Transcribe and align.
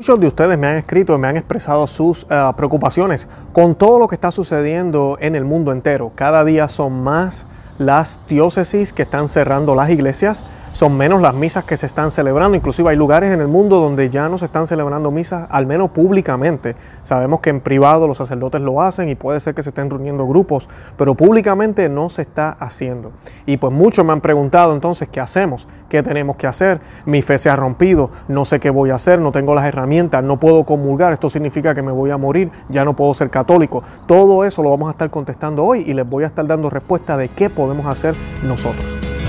Muchos 0.00 0.18
de 0.18 0.28
ustedes 0.28 0.56
me 0.56 0.66
han 0.66 0.78
escrito 0.78 1.14
y 1.14 1.18
me 1.18 1.28
han 1.28 1.36
expresado 1.36 1.86
sus 1.86 2.22
uh, 2.22 2.54
preocupaciones 2.56 3.28
con 3.52 3.74
todo 3.74 3.98
lo 3.98 4.08
que 4.08 4.14
está 4.14 4.30
sucediendo 4.30 5.18
en 5.20 5.36
el 5.36 5.44
mundo 5.44 5.72
entero. 5.72 6.12
Cada 6.14 6.42
día 6.42 6.68
son 6.68 7.02
más 7.04 7.44
las 7.76 8.18
diócesis 8.26 8.94
que 8.94 9.02
están 9.02 9.28
cerrando 9.28 9.74
las 9.74 9.90
iglesias, 9.90 10.42
son 10.72 10.96
menos 10.96 11.20
las 11.20 11.34
misas 11.34 11.64
que 11.64 11.76
se 11.76 11.86
están 11.86 12.10
celebrando. 12.10 12.56
Inclusive 12.56 12.90
hay 12.90 12.96
lugares 12.96 13.32
en 13.32 13.40
el 13.40 13.48
mundo 13.48 13.80
donde 13.80 14.10
ya 14.10 14.28
no 14.28 14.38
se 14.38 14.44
están 14.44 14.66
celebrando 14.66 15.10
misas, 15.10 15.46
al 15.50 15.66
menos 15.66 15.90
públicamente. 15.90 16.76
Sabemos 17.02 17.40
que 17.40 17.50
en 17.50 17.60
privado 17.60 18.06
los 18.06 18.18
sacerdotes 18.18 18.60
lo 18.60 18.82
hacen 18.82 19.08
y 19.08 19.14
puede 19.14 19.40
ser 19.40 19.54
que 19.54 19.62
se 19.62 19.70
estén 19.70 19.90
reuniendo 19.90 20.26
grupos, 20.26 20.68
pero 20.96 21.14
públicamente 21.14 21.88
no 21.88 22.08
se 22.08 22.22
está 22.22 22.50
haciendo. 22.50 23.12
Y 23.46 23.56
pues 23.56 23.72
muchos 23.72 24.04
me 24.04 24.12
han 24.12 24.20
preguntado 24.20 24.72
entonces, 24.72 25.08
¿qué 25.08 25.20
hacemos? 25.20 25.66
¿Qué 25.88 26.02
tenemos 26.02 26.36
que 26.36 26.46
hacer? 26.46 26.80
Mi 27.04 27.22
fe 27.22 27.38
se 27.38 27.50
ha 27.50 27.56
rompido, 27.56 28.10
no 28.28 28.44
sé 28.44 28.60
qué 28.60 28.70
voy 28.70 28.90
a 28.90 28.94
hacer, 28.94 29.18
no 29.18 29.32
tengo 29.32 29.54
las 29.54 29.66
herramientas, 29.66 30.22
no 30.22 30.38
puedo 30.38 30.64
comulgar, 30.64 31.12
esto 31.12 31.28
significa 31.30 31.74
que 31.74 31.82
me 31.82 31.92
voy 31.92 32.10
a 32.10 32.16
morir, 32.16 32.50
ya 32.68 32.84
no 32.84 32.94
puedo 32.94 33.12
ser 33.14 33.30
católico. 33.30 33.82
Todo 34.06 34.44
eso 34.44 34.62
lo 34.62 34.70
vamos 34.70 34.88
a 34.88 34.92
estar 34.92 35.10
contestando 35.10 35.64
hoy 35.64 35.84
y 35.86 35.94
les 35.94 36.08
voy 36.08 36.24
a 36.24 36.28
estar 36.28 36.46
dando 36.46 36.70
respuesta 36.70 37.16
de 37.16 37.28
qué 37.28 37.50
podemos 37.50 37.86
hacer 37.86 38.14
nosotros. 38.44 39.19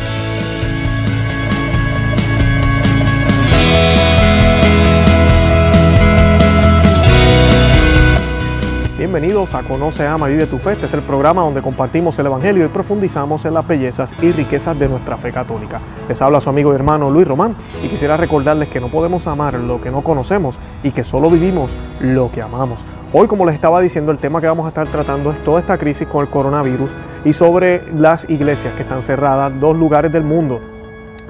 Bienvenidos 9.11 9.53
a 9.55 9.63
Conoce, 9.63 10.07
Ama, 10.07 10.27
Vive 10.27 10.45
tu 10.45 10.57
Fe. 10.57 10.71
Este 10.71 10.85
es 10.85 10.93
el 10.93 11.01
programa 11.01 11.41
donde 11.41 11.61
compartimos 11.61 12.17
el 12.17 12.27
Evangelio 12.27 12.63
y 12.65 12.69
profundizamos 12.69 13.43
en 13.43 13.53
las 13.53 13.67
bellezas 13.67 14.15
y 14.21 14.31
riquezas 14.31 14.79
de 14.79 14.87
nuestra 14.87 15.17
fe 15.17 15.33
católica. 15.33 15.81
Les 16.07 16.21
habla 16.21 16.39
su 16.39 16.49
amigo 16.49 16.71
y 16.71 16.75
hermano 16.75 17.11
Luis 17.11 17.27
Román 17.27 17.53
y 17.83 17.89
quisiera 17.89 18.15
recordarles 18.15 18.69
que 18.69 18.79
no 18.79 18.87
podemos 18.87 19.27
amar 19.27 19.55
lo 19.55 19.81
que 19.81 19.91
no 19.91 20.01
conocemos 20.01 20.57
y 20.81 20.91
que 20.91 21.03
solo 21.03 21.29
vivimos 21.29 21.75
lo 21.99 22.31
que 22.31 22.41
amamos. 22.41 22.85
Hoy, 23.11 23.27
como 23.27 23.45
les 23.45 23.55
estaba 23.55 23.81
diciendo, 23.81 24.13
el 24.13 24.17
tema 24.17 24.39
que 24.39 24.47
vamos 24.47 24.63
a 24.63 24.69
estar 24.69 24.87
tratando 24.89 25.33
es 25.33 25.43
toda 25.43 25.59
esta 25.59 25.77
crisis 25.77 26.07
con 26.07 26.21
el 26.21 26.31
coronavirus 26.31 26.91
y 27.25 27.33
sobre 27.33 27.91
las 27.93 28.29
iglesias 28.29 28.75
que 28.75 28.83
están 28.83 29.01
cerradas, 29.01 29.59
dos 29.59 29.75
lugares 29.75 30.13
del 30.13 30.23
mundo. 30.23 30.70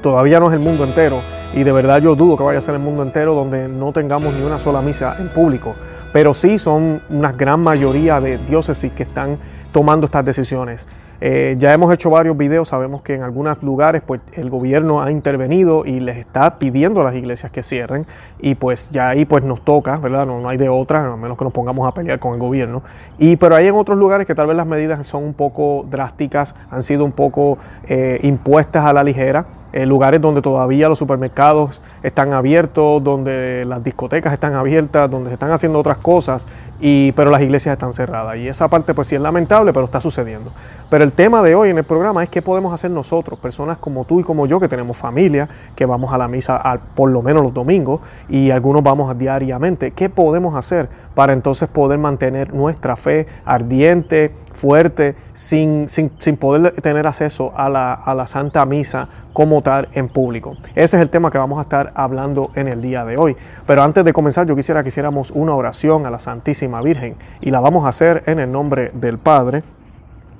Todavía 0.01 0.39
no 0.39 0.47
es 0.47 0.53
el 0.53 0.59
mundo 0.59 0.83
entero 0.83 1.21
y 1.53 1.63
de 1.63 1.71
verdad 1.71 2.01
yo 2.01 2.15
dudo 2.15 2.37
que 2.37 2.43
vaya 2.43 2.59
a 2.59 2.61
ser 2.61 2.75
el 2.75 2.81
mundo 2.81 3.03
entero 3.03 3.33
donde 3.33 3.67
no 3.67 3.91
tengamos 3.91 4.33
ni 4.33 4.43
una 4.43 4.57
sola 4.57 4.81
misa 4.81 5.15
en 5.19 5.29
público, 5.29 5.75
pero 6.13 6.33
sí 6.33 6.57
son 6.57 7.01
una 7.09 7.31
gran 7.31 7.59
mayoría 7.61 8.19
de 8.19 8.37
diócesis 8.37 8.91
que 8.93 9.03
están 9.03 9.37
tomando 9.71 10.05
estas 10.05 10.25
decisiones. 10.25 10.87
Eh, 11.23 11.53
ya 11.59 11.71
hemos 11.71 11.93
hecho 11.93 12.09
varios 12.09 12.35
videos, 12.35 12.69
sabemos 12.69 13.03
que 13.03 13.13
en 13.13 13.21
algunos 13.21 13.61
lugares 13.61 14.01
pues 14.03 14.21
el 14.33 14.49
gobierno 14.49 15.03
ha 15.03 15.11
intervenido 15.11 15.85
y 15.85 15.99
les 15.99 16.17
está 16.17 16.57
pidiendo 16.57 17.01
a 17.01 17.03
las 17.03 17.13
iglesias 17.13 17.51
que 17.51 17.61
cierren 17.61 18.07
y 18.39 18.55
pues 18.55 18.89
ya 18.89 19.09
ahí 19.09 19.25
pues 19.25 19.43
nos 19.43 19.61
toca, 19.63 19.97
¿verdad? 19.97 20.25
No, 20.25 20.49
hay 20.49 20.57
de 20.57 20.67
otra, 20.67 21.13
a 21.13 21.15
menos 21.15 21.37
que 21.37 21.43
nos 21.43 21.53
pongamos 21.53 21.87
a 21.87 21.93
pelear 21.93 22.17
con 22.17 22.33
el 22.33 22.39
gobierno. 22.39 22.81
Y 23.19 23.35
pero 23.35 23.55
hay 23.55 23.67
en 23.67 23.75
otros 23.75 23.99
lugares 23.99 24.25
que 24.25 24.33
tal 24.33 24.47
vez 24.47 24.57
las 24.57 24.65
medidas 24.65 25.05
son 25.05 25.23
un 25.23 25.35
poco 25.35 25.85
drásticas, 25.87 26.55
han 26.71 26.81
sido 26.81 27.05
un 27.05 27.11
poco 27.11 27.59
eh, 27.87 28.19
impuestas 28.23 28.83
a 28.83 28.91
la 28.91 29.03
ligera. 29.03 29.45
Eh, 29.73 29.85
lugares 29.85 30.19
donde 30.19 30.41
todavía 30.41 30.89
los 30.89 30.99
supermercados 30.99 31.81
están 32.03 32.33
abiertos, 32.33 33.01
donde 33.03 33.63
las 33.65 33.83
discotecas 33.83 34.33
están 34.33 34.53
abiertas, 34.53 35.09
donde 35.09 35.29
se 35.29 35.33
están 35.33 35.51
haciendo 35.51 35.79
otras 35.79 35.97
cosas, 35.97 36.45
y, 36.81 37.13
pero 37.13 37.31
las 37.31 37.41
iglesias 37.41 37.73
están 37.73 37.93
cerradas. 37.93 38.37
Y 38.37 38.47
esa 38.47 38.67
parte 38.67 38.93
pues 38.93 39.07
sí 39.07 39.15
es 39.15 39.21
lamentable, 39.21 39.71
pero 39.71 39.85
está 39.85 40.01
sucediendo. 40.01 40.51
Pero 40.89 41.05
el 41.05 41.13
tema 41.13 41.41
de 41.41 41.55
hoy 41.55 41.69
en 41.69 41.77
el 41.77 41.85
programa 41.85 42.21
es 42.21 42.29
qué 42.29 42.41
podemos 42.41 42.73
hacer 42.73 42.91
nosotros, 42.91 43.39
personas 43.39 43.77
como 43.77 44.03
tú 44.03 44.19
y 44.19 44.23
como 44.23 44.45
yo, 44.45 44.59
que 44.59 44.67
tenemos 44.67 44.97
familia, 44.97 45.47
que 45.75 45.85
vamos 45.85 46.11
a 46.11 46.17
la 46.17 46.27
misa 46.27 46.61
por 46.95 47.09
lo 47.09 47.21
menos 47.21 47.43
los 47.43 47.53
domingos 47.53 48.01
y 48.27 48.51
algunos 48.51 48.83
vamos 48.83 49.17
diariamente. 49.17 49.91
¿Qué 49.91 50.09
podemos 50.09 50.55
hacer 50.55 50.89
para 51.15 51.33
entonces 51.33 51.69
poder 51.69 51.99
mantener 51.99 52.53
nuestra 52.53 52.95
fe 52.95 53.27
ardiente, 53.45 54.33
fuerte, 54.53 55.15
sin, 55.33 55.89
sin, 55.89 56.11
sin 56.17 56.37
poder 56.37 56.73
tener 56.81 57.07
acceso 57.07 57.51
a 57.55 57.69
la, 57.69 57.93
a 57.93 58.13
la 58.15 58.27
Santa 58.27 58.65
Misa 58.65 59.07
como 59.33 59.61
tal 59.61 59.87
en 59.93 60.09
público? 60.09 60.55
Ese 60.75 60.97
es 60.97 61.01
el 61.01 61.09
tema 61.09 61.31
que 61.31 61.37
vamos 61.37 61.59
a 61.59 61.63
estar 61.63 61.91
hablando 61.95 62.51
en 62.55 62.67
el 62.67 62.81
día 62.81 63.05
de 63.05 63.17
hoy. 63.17 63.35
Pero 63.65 63.83
antes 63.83 64.03
de 64.03 64.13
comenzar, 64.13 64.47
yo 64.47 64.55
quisiera 64.55 64.83
que 64.83 64.89
hiciéramos 64.89 65.31
una 65.31 65.55
oración 65.55 66.05
a 66.05 66.09
la 66.09 66.19
Santísima 66.19 66.81
Virgen 66.81 67.15
y 67.41 67.51
la 67.51 67.59
vamos 67.59 67.85
a 67.85 67.89
hacer 67.89 68.23
en 68.27 68.39
el 68.39 68.51
nombre 68.51 68.91
del 68.93 69.17
Padre 69.17 69.63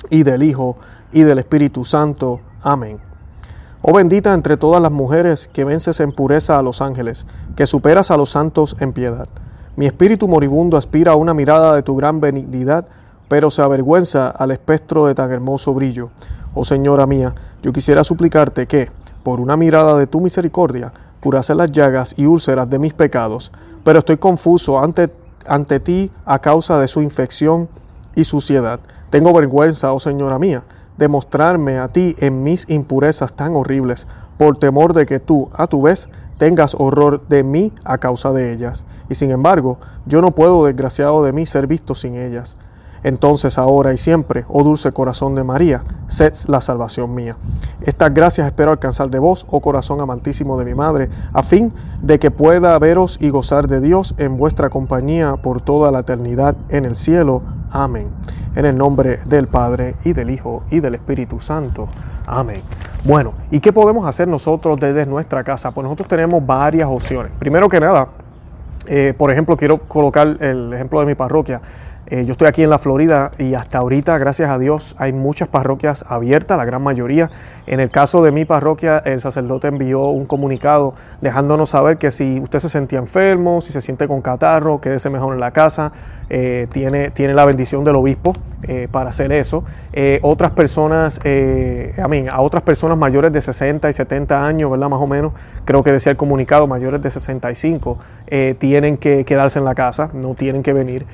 y 0.09 0.23
del 0.23 0.43
Hijo 0.43 0.77
y 1.11 1.23
del 1.23 1.39
Espíritu 1.39 1.85
Santo. 1.85 2.41
Amén. 2.61 2.99
Oh 3.83 3.93
bendita 3.93 4.33
entre 4.35 4.57
todas 4.57 4.79
las 4.79 4.91
mujeres 4.91 5.49
que 5.51 5.63
vences 5.65 5.99
en 6.01 6.11
pureza 6.11 6.59
a 6.59 6.61
los 6.61 6.83
ángeles, 6.83 7.25
que 7.55 7.65
superas 7.65 8.11
a 8.11 8.17
los 8.17 8.29
santos 8.29 8.75
en 8.79 8.93
piedad. 8.93 9.27
Mi 9.75 9.87
espíritu 9.87 10.27
moribundo 10.27 10.77
aspira 10.77 11.13
a 11.13 11.15
una 11.15 11.33
mirada 11.33 11.73
de 11.73 11.81
tu 11.81 11.95
gran 11.95 12.21
benignidad, 12.21 12.85
pero 13.27 13.49
se 13.49 13.63
avergüenza 13.63 14.27
al 14.29 14.51
espectro 14.51 15.07
de 15.07 15.15
tan 15.15 15.31
hermoso 15.31 15.73
brillo. 15.73 16.11
Oh 16.53 16.63
Señora 16.63 17.07
mía, 17.07 17.33
yo 17.61 17.73
quisiera 17.73 18.03
suplicarte 18.03 18.67
que, 18.67 18.89
por 19.23 19.39
una 19.39 19.57
mirada 19.57 19.97
de 19.97 20.07
tu 20.07 20.19
misericordia, 20.21 20.91
curase 21.21 21.53
las 21.55 21.71
llagas 21.71 22.17
y 22.17 22.25
úlceras 22.25 22.69
de 22.69 22.79
mis 22.79 22.93
pecados, 22.93 23.51
pero 23.83 23.99
estoy 23.99 24.17
confuso 24.17 24.79
ante, 24.83 25.11
ante 25.45 25.79
ti 25.79 26.11
a 26.25 26.39
causa 26.39 26.79
de 26.79 26.87
su 26.87 27.01
infección 27.01 27.69
y 28.15 28.23
suciedad. 28.23 28.79
Tengo 29.09 29.33
vergüenza, 29.33 29.93
oh 29.93 29.99
Señora 29.99 30.39
mía, 30.39 30.63
de 30.97 31.07
mostrarme 31.07 31.77
a 31.77 31.87
ti 31.87 32.15
en 32.19 32.43
mis 32.43 32.69
impurezas 32.69 33.33
tan 33.33 33.55
horribles, 33.55 34.07
por 34.37 34.57
temor 34.57 34.93
de 34.93 35.05
que 35.05 35.19
tú, 35.19 35.49
a 35.53 35.67
tu 35.67 35.83
vez, 35.83 36.09
tengas 36.37 36.75
horror 36.77 37.27
de 37.27 37.43
mí 37.43 37.71
a 37.83 37.99
causa 37.99 38.31
de 38.31 38.51
ellas. 38.53 38.85
Y 39.09 39.15
sin 39.15 39.29
embargo, 39.29 39.77
yo 40.07 40.21
no 40.21 40.31
puedo, 40.31 40.65
desgraciado 40.65 41.23
de 41.23 41.31
mí, 41.31 41.45
ser 41.45 41.67
visto 41.67 41.93
sin 41.93 42.15
ellas. 42.15 42.57
Entonces, 43.03 43.57
ahora 43.57 43.93
y 43.93 43.97
siempre, 43.97 44.45
oh 44.47 44.63
dulce 44.63 44.91
corazón 44.91 45.35
de 45.35 45.43
María, 45.43 45.83
sed 46.07 46.33
la 46.47 46.61
salvación 46.61 47.13
mía. 47.15 47.35
Estas 47.81 48.13
gracias 48.13 48.45
espero 48.45 48.71
alcanzar 48.71 49.09
de 49.09 49.19
vos, 49.19 49.45
oh 49.49 49.59
corazón 49.59 50.01
amantísimo 50.01 50.57
de 50.57 50.65
mi 50.65 50.75
madre, 50.75 51.09
a 51.33 51.41
fin 51.41 51.73
de 52.01 52.19
que 52.19 52.29
pueda 52.29 52.77
veros 52.77 53.17
y 53.19 53.29
gozar 53.29 53.67
de 53.67 53.81
Dios 53.81 54.13
en 54.17 54.37
vuestra 54.37 54.69
compañía 54.69 55.37
por 55.37 55.61
toda 55.61 55.91
la 55.91 55.99
eternidad 55.99 56.55
en 56.69 56.85
el 56.85 56.95
cielo. 56.95 57.41
Amén. 57.71 58.09
En 58.55 58.65
el 58.65 58.77
nombre 58.77 59.19
del 59.25 59.47
Padre 59.47 59.95
y 60.03 60.13
del 60.13 60.29
Hijo 60.29 60.63
y 60.69 60.79
del 60.79 60.95
Espíritu 60.95 61.39
Santo. 61.39 61.87
Amén. 62.27 62.61
Bueno, 63.03 63.33
¿y 63.49 63.59
qué 63.59 63.73
podemos 63.73 64.05
hacer 64.05 64.27
nosotros 64.27 64.79
desde 64.79 65.05
nuestra 65.05 65.43
casa? 65.43 65.71
Pues 65.71 65.83
nosotros 65.83 66.07
tenemos 66.07 66.45
varias 66.45 66.87
opciones. 66.87 67.31
Primero 67.39 67.67
que 67.67 67.79
nada, 67.79 68.09
eh, 68.87 69.13
por 69.17 69.31
ejemplo, 69.31 69.57
quiero 69.57 69.79
colocar 69.79 70.37
el 70.39 70.73
ejemplo 70.73 70.99
de 70.99 71.05
mi 71.05 71.15
parroquia. 71.15 71.61
Eh, 72.07 72.25
yo 72.25 72.31
estoy 72.31 72.47
aquí 72.47 72.63
en 72.63 72.69
la 72.69 72.79
Florida 72.79 73.31
y 73.37 73.53
hasta 73.53 73.77
ahorita, 73.77 74.17
gracias 74.17 74.49
a 74.49 74.57
Dios, 74.57 74.95
hay 74.97 75.13
muchas 75.13 75.47
parroquias 75.47 76.03
abiertas, 76.07 76.57
la 76.57 76.65
gran 76.65 76.81
mayoría. 76.81 77.29
En 77.67 77.79
el 77.79 77.89
caso 77.89 78.23
de 78.23 78.31
mi 78.31 78.43
parroquia, 78.43 78.97
el 79.05 79.21
sacerdote 79.21 79.67
envió 79.67 80.07
un 80.07 80.25
comunicado 80.25 80.93
dejándonos 81.21 81.69
saber 81.69 81.97
que 81.97 82.11
si 82.11 82.39
usted 82.39 82.59
se 82.59 82.69
sentía 82.69 82.99
enfermo, 82.99 83.61
si 83.61 83.71
se 83.71 83.81
siente 83.81 84.07
con 84.07 84.21
catarro, 84.21 84.81
quédese 84.81 85.09
mejor 85.09 85.33
en 85.33 85.39
la 85.39 85.51
casa. 85.51 85.91
Eh, 86.29 86.67
tiene, 86.71 87.11
tiene 87.11 87.33
la 87.33 87.45
bendición 87.45 87.83
del 87.83 87.95
obispo 87.95 88.33
eh, 88.63 88.87
para 88.89 89.09
hacer 89.09 89.31
eso. 89.31 89.63
otras 90.21 90.51
personas, 90.51 91.19
a, 91.19 92.07
mí, 92.07 92.25
a 92.29 92.41
otras 92.41 92.63
personas 92.63 92.97
mayores 92.97 93.31
de 93.31 93.41
60 93.41 93.89
y 93.89 93.93
70 93.93 94.45
años, 94.45 94.71
¿verdad? 94.71 94.89
Más 94.89 95.01
o 95.01 95.07
menos, 95.07 95.33
creo 95.65 95.83
que 95.83 95.91
decía 95.91 96.11
el 96.11 96.17
comunicado, 96.17 96.67
mayores 96.67 97.01
de 97.01 97.11
65, 97.11 97.97
tienen 98.59 98.97
que 98.97 99.23
quedarse 99.25 99.59
en 99.59 99.65
la 99.65 99.75
casa, 99.75 100.09
no 100.13 100.33
tienen 100.33 100.63
que 100.63 100.73
venir. 100.73 101.05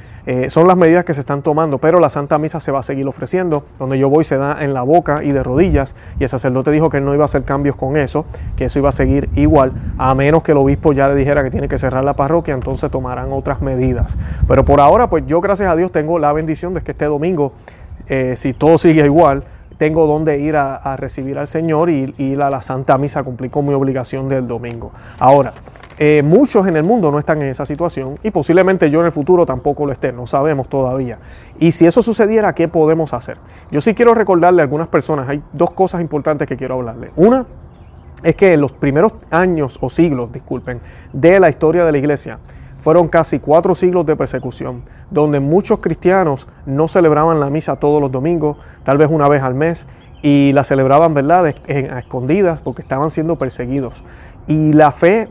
Son 0.49 0.67
las 0.67 0.75
medidas 0.75 1.05
que 1.05 1.13
se 1.13 1.21
están 1.21 1.41
tomando, 1.41 1.77
pero 1.77 1.99
la 1.99 2.09
Santa 2.09 2.38
Misa 2.38 2.59
se 2.59 2.71
va 2.71 2.79
a 2.79 2.83
seguir 2.83 3.07
ofreciendo. 3.07 3.63
Donde 3.79 3.97
yo 3.97 4.09
voy 4.09 4.23
se 4.23 4.38
da 4.38 4.57
en 4.61 4.73
la 4.73 4.81
boca 4.81 5.23
y 5.23 5.31
de 5.31 5.41
rodillas, 5.41 5.95
y 6.19 6.23
el 6.23 6.29
sacerdote 6.29 6.71
dijo 6.71 6.89
que 6.89 6.99
no 6.99 7.13
iba 7.13 7.23
a 7.23 7.25
hacer 7.25 7.43
cambios 7.43 7.75
con 7.75 7.95
eso, 7.97 8.25
que 8.55 8.66
eso 8.66 8.79
iba 8.79 8.89
a 8.89 8.91
seguir 8.91 9.29
igual, 9.35 9.71
a 9.97 10.13
menos 10.16 10.43
que 10.43 10.51
el 10.51 10.57
obispo 10.57 10.93
ya 10.93 11.07
le 11.07 11.16
dijera 11.16 11.43
que 11.43 11.51
tiene 11.51 11.67
que 11.67 11.77
cerrar 11.77 12.03
la 12.03 12.16
parroquia, 12.16 12.53
entonces 12.53 12.91
tomarán 12.91 13.31
otras 13.31 13.61
medidas. 13.61 14.17
Pero 14.47 14.66
por 14.66 14.81
ahora, 14.81 15.09
pues 15.09 15.25
yo 15.28 15.41
gracias 15.41 15.69
a 15.69 15.75
Dios 15.75 15.91
tengo 15.91 16.19
la 16.19 16.34
bendición 16.34 16.73
de 16.73 16.81
que 16.81 16.91
este 16.91 17.05
domingo, 17.05 17.53
eh, 18.07 18.34
si 18.35 18.53
todo 18.53 18.78
sigue 18.78 19.05
igual, 19.05 19.43
tengo 19.78 20.07
donde 20.07 20.40
ir 20.40 20.55
a, 20.55 20.96
recibir 20.97 21.37
al 21.37 21.47
Señor 21.47 21.90
y 21.90 22.13
ir 22.17 22.41
a 22.41 22.49
la 22.49 22.61
Santa 22.61 22.97
Misa, 22.97 23.23
cumplir 23.23 23.52
con 23.52 23.66
mi 23.66 23.73
obligación 23.73 24.28
del 24.28 24.47
domingo. 24.47 24.91
Ahora, 25.19 25.53
eh, 25.99 26.22
muchos 26.23 26.67
en 26.67 26.76
el 26.78 26.84
mundo 26.84 27.11
no 27.11 27.17
están 27.17 27.41
en 27.41 27.47
esa 27.47 27.66
situación 27.66 28.20
y 28.22 28.29
posiblemente 28.29 28.91
yo 28.91 28.99
en 28.99 29.08
el 29.08 29.11
futuro 29.11 29.47
tampoco 29.47 29.85
lo 29.85 29.91
esté, 29.91 30.14
no 30.14 30.28
sabemos 30.28 30.70
todavía. 30.70 31.17
Y 31.58 31.72
si 31.72 31.88
eso 31.88 32.03
sucediera, 32.03 32.53
¿qué 32.53 32.67
podemos 32.67 33.14
hacer? 33.14 33.38
Yo 33.72 33.82
sí 33.82 33.96
quiero 33.96 34.14
recordarle 34.14 34.61
a 34.61 34.64
algunas 34.64 34.90
personas, 34.90 35.28
hay 35.28 35.41
dos 35.53 35.72
cosas 35.72 36.02
importantes 36.02 36.47
que 36.47 36.55
quiero 36.55 36.76
hablarle. 36.76 37.11
Una 37.16 37.47
es 38.23 38.35
que 38.35 38.53
en 38.53 38.61
los 38.61 38.72
primeros 38.72 39.14
años 39.32 39.79
o 39.82 39.90
siglos, 39.90 40.32
disculpen, 40.32 40.82
de 41.14 41.40
la 41.40 41.49
historia 41.49 41.84
de 41.84 41.91
la 41.91 41.97
iglesia, 41.97 42.40
fueron 42.79 43.08
casi 43.08 43.40
cuatro 43.40 43.73
siglos 43.73 44.05
de 44.05 44.16
persecución, 44.16 44.84
donde 45.09 45.40
muchos 45.40 45.79
cristianos 45.79 46.47
no 46.66 46.88
celebraban 46.88 47.40
la 47.40 47.50
misa 47.50 47.76
todos 47.78 48.00
los 48.00 48.11
domingos, 48.11 48.58
tal 48.84 49.00
vez 49.00 49.09
una 49.09 49.28
vez 49.28 49.41
al 49.41 49.55
mes, 49.55 49.88
y 50.22 50.52
la 50.53 50.64
celebraban, 50.64 51.14
¿verdad?, 51.14 51.46
a 51.46 52.00
escondidas 52.00 52.61
porque 52.61 52.82
estaban 52.82 53.11
siendo 53.11 53.38
perseguidos. 53.38 54.03
Y 54.47 54.73
la 54.73 54.91
fe 54.91 55.29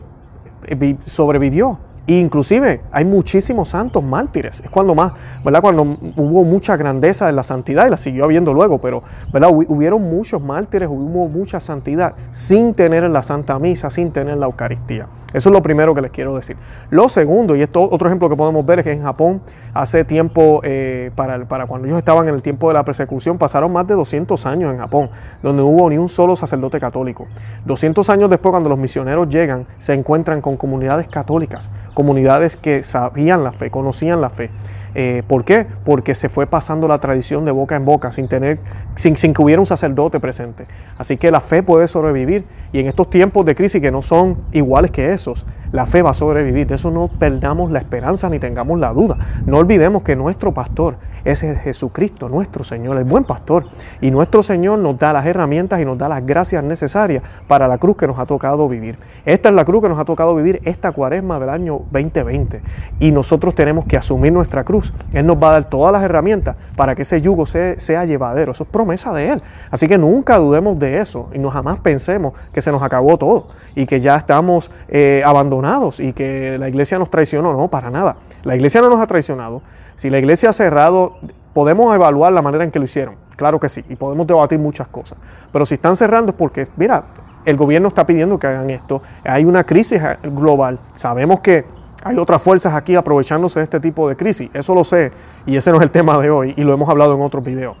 sobrevivió. 1.05 1.77
Inclusive 2.15 2.81
hay 2.91 3.05
muchísimos 3.05 3.69
santos 3.69 4.03
mártires. 4.03 4.61
Es 4.61 4.69
cuando 4.69 4.95
más, 4.95 5.11
¿verdad? 5.43 5.61
Cuando 5.61 5.83
hubo 6.15 6.43
mucha 6.43 6.77
grandeza 6.77 7.29
en 7.29 7.35
la 7.35 7.43
santidad 7.43 7.85
y 7.87 7.89
la 7.89 7.97
siguió 7.97 8.23
habiendo 8.23 8.53
luego, 8.53 8.79
pero 8.79 9.03
¿verdad? 9.31 9.49
Hubieron 9.51 10.01
muchos 10.03 10.41
mártires, 10.41 10.89
hubo 10.89 11.27
mucha 11.27 11.59
santidad 11.59 12.15
sin 12.31 12.73
tener 12.73 13.03
la 13.03 13.23
Santa 13.23 13.59
Misa, 13.59 13.89
sin 13.89 14.11
tener 14.11 14.37
la 14.37 14.45
Eucaristía. 14.45 15.07
Eso 15.33 15.49
es 15.49 15.53
lo 15.53 15.61
primero 15.61 15.93
que 15.93 16.01
les 16.01 16.11
quiero 16.11 16.35
decir. 16.35 16.55
Lo 16.89 17.09
segundo, 17.09 17.55
y 17.55 17.61
esto 17.61 17.81
otro 17.89 18.07
ejemplo 18.07 18.29
que 18.29 18.35
podemos 18.35 18.65
ver 18.65 18.79
es 18.79 18.85
que 18.85 18.91
en 18.93 19.01
Japón 19.01 19.41
hace 19.73 20.05
tiempo, 20.05 20.61
eh, 20.63 21.11
para, 21.15 21.45
para 21.45 21.65
cuando 21.67 21.87
ellos 21.87 21.97
estaban 21.97 22.27
en 22.27 22.33
el 22.33 22.41
tiempo 22.41 22.69
de 22.69 22.75
la 22.75 22.85
persecución, 22.85 23.37
pasaron 23.37 23.71
más 23.73 23.85
de 23.87 23.95
200 23.95 24.45
años 24.45 24.71
en 24.71 24.79
Japón, 24.79 25.09
donde 25.43 25.61
no 25.61 25.67
hubo 25.67 25.89
ni 25.89 25.97
un 25.97 26.07
solo 26.07 26.35
sacerdote 26.35 26.79
católico. 26.79 27.27
200 27.65 28.09
años 28.09 28.29
después, 28.29 28.51
cuando 28.51 28.69
los 28.69 28.79
misioneros 28.79 29.27
llegan, 29.27 29.67
se 29.77 29.93
encuentran 29.93 30.41
con 30.41 30.55
comunidades 30.55 31.07
católicas, 31.07 31.69
comunidades 31.97 32.55
que 32.57 32.83
sabían 32.83 33.43
la 33.43 33.51
fe, 33.51 33.71
conocían 33.71 34.21
la 34.21 34.29
fe. 34.29 34.51
Eh, 34.95 35.23
¿Por 35.27 35.43
qué? 35.43 35.67
Porque 35.85 36.15
se 36.15 36.29
fue 36.29 36.47
pasando 36.47 36.87
la 36.87 36.99
tradición 36.99 37.45
de 37.45 37.51
boca 37.51 37.75
en 37.75 37.85
boca 37.85 38.11
sin, 38.11 38.27
tener, 38.27 38.59
sin, 38.95 39.15
que 39.15 39.41
hubiera 39.41 39.59
un 39.59 39.65
sacerdote 39.65 40.19
presente. 40.19 40.65
Así 40.97 41.17
que 41.17 41.31
la 41.31 41.41
fe 41.41 41.63
puede 41.63 41.87
sobrevivir 41.87 42.45
y 42.71 42.79
en 42.79 42.87
estos 42.87 43.09
tiempos 43.09 43.45
de 43.45 43.55
crisis 43.55 43.81
que 43.81 43.91
no 43.91 44.01
son 44.01 44.37
iguales 44.51 44.91
que 44.91 45.13
esos, 45.13 45.45
la 45.71 45.85
fe 45.85 46.01
va 46.01 46.11
a 46.11 46.13
sobrevivir. 46.13 46.67
De 46.67 46.75
eso 46.75 46.91
no 46.91 47.07
perdamos 47.07 47.71
la 47.71 47.79
esperanza 47.79 48.29
ni 48.29 48.39
tengamos 48.39 48.79
la 48.79 48.93
duda. 48.93 49.17
No 49.45 49.57
olvidemos 49.57 50.03
que 50.03 50.15
nuestro 50.15 50.53
pastor 50.53 50.97
es 51.25 51.43
el 51.43 51.57
Jesucristo, 51.57 52.29
nuestro 52.29 52.63
Señor, 52.63 52.97
el 52.97 53.03
buen 53.03 53.23
pastor. 53.23 53.65
Y 54.01 54.11
nuestro 54.11 54.43
Señor 54.43 54.79
nos 54.79 54.97
da 54.97 55.13
las 55.13 55.25
herramientas 55.25 55.81
y 55.81 55.85
nos 55.85 55.97
da 55.97 56.07
las 56.07 56.25
gracias 56.25 56.63
necesarias 56.63 57.23
para 57.47 57.67
la 57.67 57.77
cruz 57.77 57.97
que 57.97 58.07
nos 58.07 58.17
ha 58.19 58.25
tocado 58.25 58.67
vivir. 58.67 58.97
Esta 59.25 59.49
es 59.49 59.55
la 59.55 59.65
cruz 59.65 59.81
que 59.81 59.89
nos 59.89 59.99
ha 59.99 60.05
tocado 60.05 60.35
vivir 60.35 60.61
esta 60.63 60.91
cuaresma 60.91 61.39
del 61.39 61.49
año 61.49 61.81
2020. 61.91 62.61
Y 62.99 63.11
nosotros 63.11 63.55
tenemos 63.55 63.85
que 63.85 63.97
asumir 63.97 64.31
nuestra 64.31 64.63
cruz. 64.63 64.76
Él 65.13 65.25
nos 65.25 65.37
va 65.37 65.49
a 65.49 65.51
dar 65.53 65.69
todas 65.69 65.91
las 65.91 66.03
herramientas 66.03 66.55
para 66.75 66.95
que 66.95 67.03
ese 67.03 67.21
yugo 67.21 67.45
sea, 67.45 68.05
llevadero. 68.05 68.51
Eso 68.51 68.63
es 68.63 68.69
promesa 68.69 69.13
de 69.13 69.29
Él. 69.29 69.43
Así 69.71 69.87
que 69.87 69.97
nunca 69.97 70.37
dudemos 70.37 70.79
de 70.79 70.99
eso 70.99 71.29
y 71.33 71.39
no 71.39 71.49
jamás 71.49 71.79
pensemos 71.79 72.33
que 72.51 72.61
se 72.61 72.71
nos 72.71 72.81
acabó 72.83 73.17
todo 73.17 73.47
y 73.75 73.85
que 73.85 73.99
ya 73.99 74.15
estamos 74.15 74.71
eh, 74.87 75.21
abandonados 75.25 75.99
y 75.99 76.13
que 76.13 76.57
la 76.57 76.69
iglesia 76.69 76.99
nos 76.99 77.09
traicionó. 77.09 77.53
No, 77.53 77.67
para 77.67 77.89
nada. 77.89 78.17
La 78.43 78.55
iglesia 78.55 78.81
no 78.81 78.89
nos 78.89 78.99
ha 78.99 79.07
traicionado. 79.07 79.61
Si 79.95 80.09
la 80.09 80.19
iglesia 80.19 80.49
ha 80.49 80.53
cerrado, 80.53 81.17
podemos 81.53 81.93
evaluar 81.95 82.31
la 82.31 82.41
manera 82.41 82.63
en 82.63 82.71
que 82.71 82.79
lo 82.79 82.85
hicieron. 82.85 83.15
Claro 83.35 83.59
que 83.59 83.69
sí, 83.69 83.83
y 83.87 83.95
podemos 83.95 84.25
debatir 84.27 84.59
muchas 84.59 84.87
cosas. 84.87 85.17
Pero 85.51 85.65
si 85.65 85.75
están 85.75 85.95
cerrando 85.95 86.31
es 86.31 86.37
porque, 86.37 86.67
mira, 86.75 87.05
el 87.45 87.55
gobierno 87.55 87.87
está 87.87 88.05
pidiendo 88.05 88.37
que 88.37 88.47
hagan 88.47 88.69
esto. 88.69 89.01
Hay 89.23 89.45
una 89.45 89.63
crisis 89.63 90.01
global. 90.23 90.79
Sabemos 90.93 91.39
que 91.39 91.65
hay 92.03 92.17
otras 92.17 92.41
fuerzas 92.41 92.73
aquí 92.73 92.95
aprovechándose 92.95 93.59
de 93.59 93.63
este 93.63 93.79
tipo 93.79 94.07
de 94.07 94.15
crisis. 94.15 94.49
Eso 94.53 94.73
lo 94.75 94.83
sé 94.83 95.11
y 95.45 95.57
ese 95.57 95.71
no 95.71 95.77
es 95.77 95.83
el 95.83 95.91
tema 95.91 96.17
de 96.19 96.29
hoy 96.29 96.53
y 96.55 96.63
lo 96.63 96.73
hemos 96.73 96.89
hablado 96.89 97.13
en 97.13 97.21
otros 97.21 97.43
videos. 97.43 97.77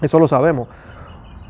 Eso 0.00 0.18
lo 0.18 0.28
sabemos. 0.28 0.68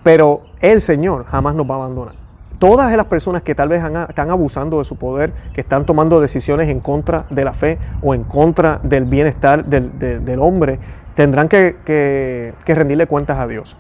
Pero 0.02 0.42
el 0.60 0.80
Señor 0.80 1.24
jamás 1.24 1.54
nos 1.54 1.68
va 1.68 1.74
a 1.74 1.78
abandonar 1.78 2.24
todas 2.58 2.96
las 2.96 3.04
personas 3.06 3.42
que 3.42 3.54
tal 3.54 3.68
vez 3.68 3.82
están 4.08 4.30
abusando 4.30 4.78
de 4.78 4.84
su 4.84 4.96
poder, 4.96 5.32
que 5.52 5.60
están 5.60 5.84
tomando 5.84 6.20
decisiones 6.20 6.68
en 6.68 6.80
contra 6.80 7.26
de 7.28 7.44
la 7.44 7.52
fe 7.52 7.78
o 8.00 8.14
en 8.14 8.24
contra 8.24 8.80
del 8.82 9.04
bienestar 9.04 9.64
del, 9.66 10.38
hombre, 10.40 10.78
tendrán 11.14 11.48
que, 11.48 12.54
rendirle 12.66 13.06
cuentas 13.06 13.38
a 13.38 13.46
Dios. 13.46 13.76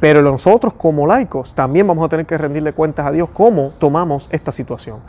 Pero 0.00 0.22
nosotros 0.22 0.72
como 0.74 1.06
laicos 1.06 1.54
también 1.54 1.86
vamos 1.86 2.06
a 2.06 2.08
tener 2.08 2.24
que 2.24 2.38
rendirle 2.38 2.72
cuentas 2.72 3.06
a 3.06 3.10
Dios 3.10 3.28
cómo 3.34 3.74
tomamos 3.78 4.28
esta 4.32 4.50
situación 4.50 5.00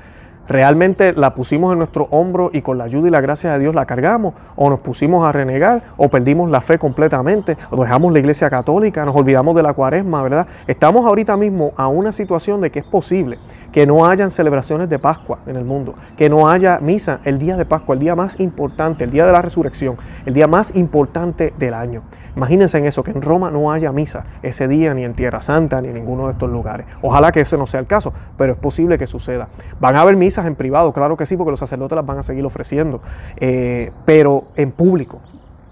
realmente 0.48 1.14
la 1.14 1.34
pusimos 1.34 1.72
en 1.72 1.78
nuestro 1.78 2.08
hombro 2.12 2.50
y 2.54 2.62
con 2.62 2.78
la 2.78 2.86
ayuda 2.86 3.08
y 3.08 3.12
la 3.12 3.22
gracia 3.22 3.54
de 3.54 3.60
Dios 3.60 3.76
la 3.76 3.86
cargamos, 3.86 4.34
o 4.56 4.70
nos 4.70 4.80
pusimos 4.80 5.26
a 5.26 5.32
renegar, 5.32 5.84
o 5.98 6.10
perdimos 6.10 6.50
la 6.50 6.62
fe 6.62 6.78
completamente, 6.78 7.58
o 7.70 7.82
dejamos 7.82 8.14
la 8.14 8.20
iglesia 8.20 8.50
católica, 8.50 9.06
nos 9.06 9.16
olvidamos 9.16 9.56
de 9.56 9.64
la 9.64 9.74
cuaresma, 9.74 10.22
¿verdad? 10.24 10.48
Estamos 10.68 11.06
ahorita 11.06 11.38
mismo 11.38 11.72
a 11.78 11.88
una 11.88 12.12
situación 12.12 12.62
de 12.62 12.72
que 12.72 12.80
es 12.80 12.86
posible 12.86 13.40
que 13.72 13.86
no 13.86 14.06
hayan 14.06 14.32
celebraciones 14.32 14.90
de 14.90 15.00
Pascua 15.00 15.40
en 15.46 15.56
el 15.56 15.66
mundo, 15.66 15.96
que 16.18 16.30
no 16.30 16.50
haya 16.50 16.80
misa 16.82 17.20
el 17.24 17.40
día 17.40 17.56
de 17.58 17.66
Pascua, 17.66 17.96
el 17.96 18.00
día 18.00 18.16
más 18.16 18.40
importante, 18.40 19.04
el 19.04 19.12
día 19.12 19.26
de 19.26 19.32
la 19.32 19.42
resurrección, 19.42 19.96
el 20.26 20.34
día 20.34 20.48
más 20.48 20.76
importante 20.76 21.54
del 21.58 21.74
año. 21.74 22.04
Imagínense 22.36 22.78
en 22.78 22.86
eso, 22.86 23.04
que 23.04 23.12
en 23.12 23.22
Roma 23.22 23.52
no 23.52 23.72
haya 23.72 23.92
misa 23.92 24.26
ese 24.42 24.68
día, 24.68 24.94
ni 24.94 25.04
en 25.04 25.14
Tierra 25.14 25.42
Santa, 25.42 25.82
ni 25.82 25.90
en 25.90 25.96
ninguno 25.96 26.26
de 26.26 26.32
estos 26.32 26.50
lugares. 26.50 26.86
Ojalá 27.02 27.32
que 27.32 27.42
ese 27.42 27.58
no 27.58 27.66
sea 27.66 27.80
el 27.80 27.88
caso, 27.88 28.14
pero 28.38 28.54
es 28.54 28.60
posible 28.60 28.98
que 28.98 29.06
suceda. 29.06 29.50
Van 29.80 29.96
a 29.96 30.02
haber 30.02 30.16
en 30.38 30.56
privado, 30.56 30.92
claro 30.94 31.18
que 31.18 31.26
sí, 31.26 31.38
porque 31.38 31.52
los 31.52 31.60
sacerdotes 31.60 31.96
las 31.96 32.06
van 32.06 32.18
a 32.18 32.24
seguir 32.24 32.46
ofreciendo, 32.46 33.02
eh, 33.38 33.92
pero 34.06 34.46
en 34.56 34.72
público 34.72 35.20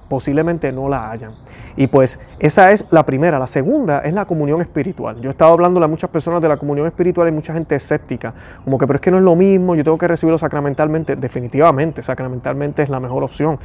posiblemente 0.09 0.71
no 0.71 0.89
la 0.89 1.11
hayan. 1.11 1.31
Y 1.77 1.87
pues 1.87 2.19
esa 2.39 2.71
es 2.71 2.85
la 2.89 3.05
primera. 3.05 3.39
La 3.39 3.47
segunda 3.47 3.99
es 3.99 4.13
la 4.13 4.25
comunión 4.25 4.59
espiritual. 4.59 5.21
Yo 5.21 5.29
he 5.29 5.31
estado 5.31 5.53
hablando 5.53 5.81
a 5.81 5.87
muchas 5.87 6.09
personas 6.09 6.41
de 6.41 6.49
la 6.49 6.57
comunión 6.57 6.87
espiritual 6.87 7.29
y 7.29 7.31
mucha 7.31 7.53
gente 7.53 7.75
escéptica, 7.75 8.33
como 8.65 8.77
que 8.77 8.85
pero 8.85 8.97
es 8.97 9.01
que 9.01 9.11
no 9.11 9.17
es 9.17 9.23
lo 9.23 9.35
mismo, 9.35 9.75
yo 9.75 9.83
tengo 9.83 9.97
que 9.97 10.07
recibirlo 10.07 10.37
sacramentalmente. 10.37 11.15
Definitivamente, 11.15 12.03
sacramentalmente 12.03 12.83
es 12.83 12.89
la 12.89 12.99
mejor 12.99 13.23
opción. 13.23 13.59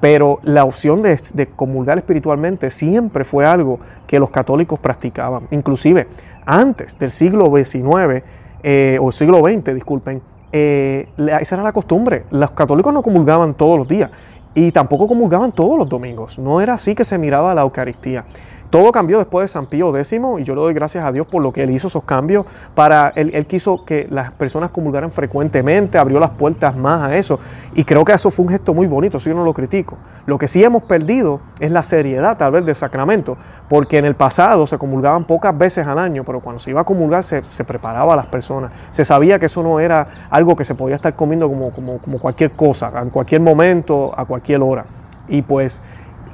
Pero 0.00 0.38
la 0.44 0.64
opción 0.64 1.02
de, 1.02 1.48
comulgar 1.56 1.98
espiritualmente 1.98 2.70
siempre 2.70 3.24
fue 3.24 3.44
algo 3.44 3.80
que 4.06 4.20
los 4.20 4.30
católicos 4.30 4.78
practicaban. 4.78 5.48
Inclusive 5.50 6.06
antes 6.46 6.96
del 6.96 7.10
siglo 7.10 7.52
XIX, 7.54 8.22
eh, 8.62 8.98
o 9.00 9.10
siglo 9.10 9.40
XX, 9.40 9.74
disculpen, 9.74 10.22
eh, 10.52 11.08
esa 11.40 11.54
era 11.56 11.62
la 11.62 11.72
costumbre. 11.72 12.24
Los 12.30 12.50
católicos 12.52 12.92
no 12.92 13.02
comulgaban 13.02 13.54
todos 13.54 13.78
los 13.78 13.88
días 13.88 14.10
y 14.54 14.72
tampoco 14.72 15.06
comulgaban 15.06 15.52
todos 15.52 15.78
los 15.78 15.88
domingos. 15.88 16.38
No 16.38 16.60
era 16.60 16.74
así 16.74 16.94
que 16.94 17.04
se 17.04 17.18
miraba 17.18 17.54
la 17.54 17.62
Eucaristía. 17.62 18.24
Todo 18.70 18.92
cambió 18.92 19.16
después 19.16 19.44
de 19.44 19.48
San 19.48 19.66
Pío 19.66 19.96
X 19.96 20.12
y 20.12 20.44
yo 20.44 20.54
le 20.54 20.60
doy 20.60 20.74
gracias 20.74 21.02
a 21.02 21.10
Dios 21.10 21.26
por 21.26 21.42
lo 21.42 21.52
que 21.52 21.62
él 21.62 21.70
hizo 21.70 21.88
esos 21.88 22.04
cambios 22.04 22.44
para 22.74 23.12
él, 23.16 23.30
él, 23.32 23.46
quiso 23.46 23.84
que 23.86 24.06
las 24.10 24.32
personas 24.34 24.70
comulgaran 24.70 25.10
frecuentemente, 25.10 25.96
abrió 25.96 26.20
las 26.20 26.30
puertas 26.30 26.76
más 26.76 27.00
a 27.00 27.16
eso 27.16 27.40
y 27.74 27.84
creo 27.84 28.04
que 28.04 28.12
eso 28.12 28.30
fue 28.30 28.44
un 28.44 28.50
gesto 28.50 28.74
muy 28.74 28.86
bonito, 28.86 29.16
eso 29.16 29.30
yo 29.30 29.36
no 29.36 29.44
lo 29.44 29.54
critico. 29.54 29.96
Lo 30.26 30.36
que 30.36 30.48
sí 30.48 30.62
hemos 30.62 30.82
perdido 30.82 31.40
es 31.60 31.72
la 31.72 31.82
seriedad 31.82 32.36
tal 32.36 32.52
vez 32.52 32.66
del 32.66 32.74
sacramento, 32.74 33.38
porque 33.70 33.96
en 33.96 34.04
el 34.04 34.16
pasado 34.16 34.66
se 34.66 34.76
comulgaban 34.76 35.24
pocas 35.24 35.56
veces 35.56 35.86
al 35.86 35.98
año, 35.98 36.22
pero 36.24 36.40
cuando 36.40 36.58
se 36.58 36.70
iba 36.70 36.82
a 36.82 36.84
comulgar 36.84 37.24
se, 37.24 37.42
preparaba 37.64 38.12
a 38.12 38.16
las 38.16 38.26
personas, 38.26 38.70
se 38.90 39.04
sabía 39.04 39.38
que 39.38 39.46
eso 39.46 39.62
no 39.62 39.80
era 39.80 40.28
algo 40.28 40.54
que 40.56 40.64
se 40.64 40.74
podía 40.74 40.96
estar 40.96 41.14
comiendo 41.16 41.48
como, 41.48 41.70
como, 41.70 41.98
como 41.98 42.18
cualquier 42.18 42.50
cosa, 42.50 42.92
en 43.00 43.08
cualquier 43.08 43.40
momento, 43.40 44.12
a 44.14 44.26
cualquier 44.26 44.60
hora. 44.60 44.84
Y 45.26 45.40
pues 45.40 45.82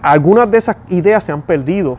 algunas 0.02 0.50
de 0.50 0.58
esas 0.58 0.76
ideas 0.88 1.22
se 1.22 1.30
han 1.30 1.42
perdido 1.42 1.98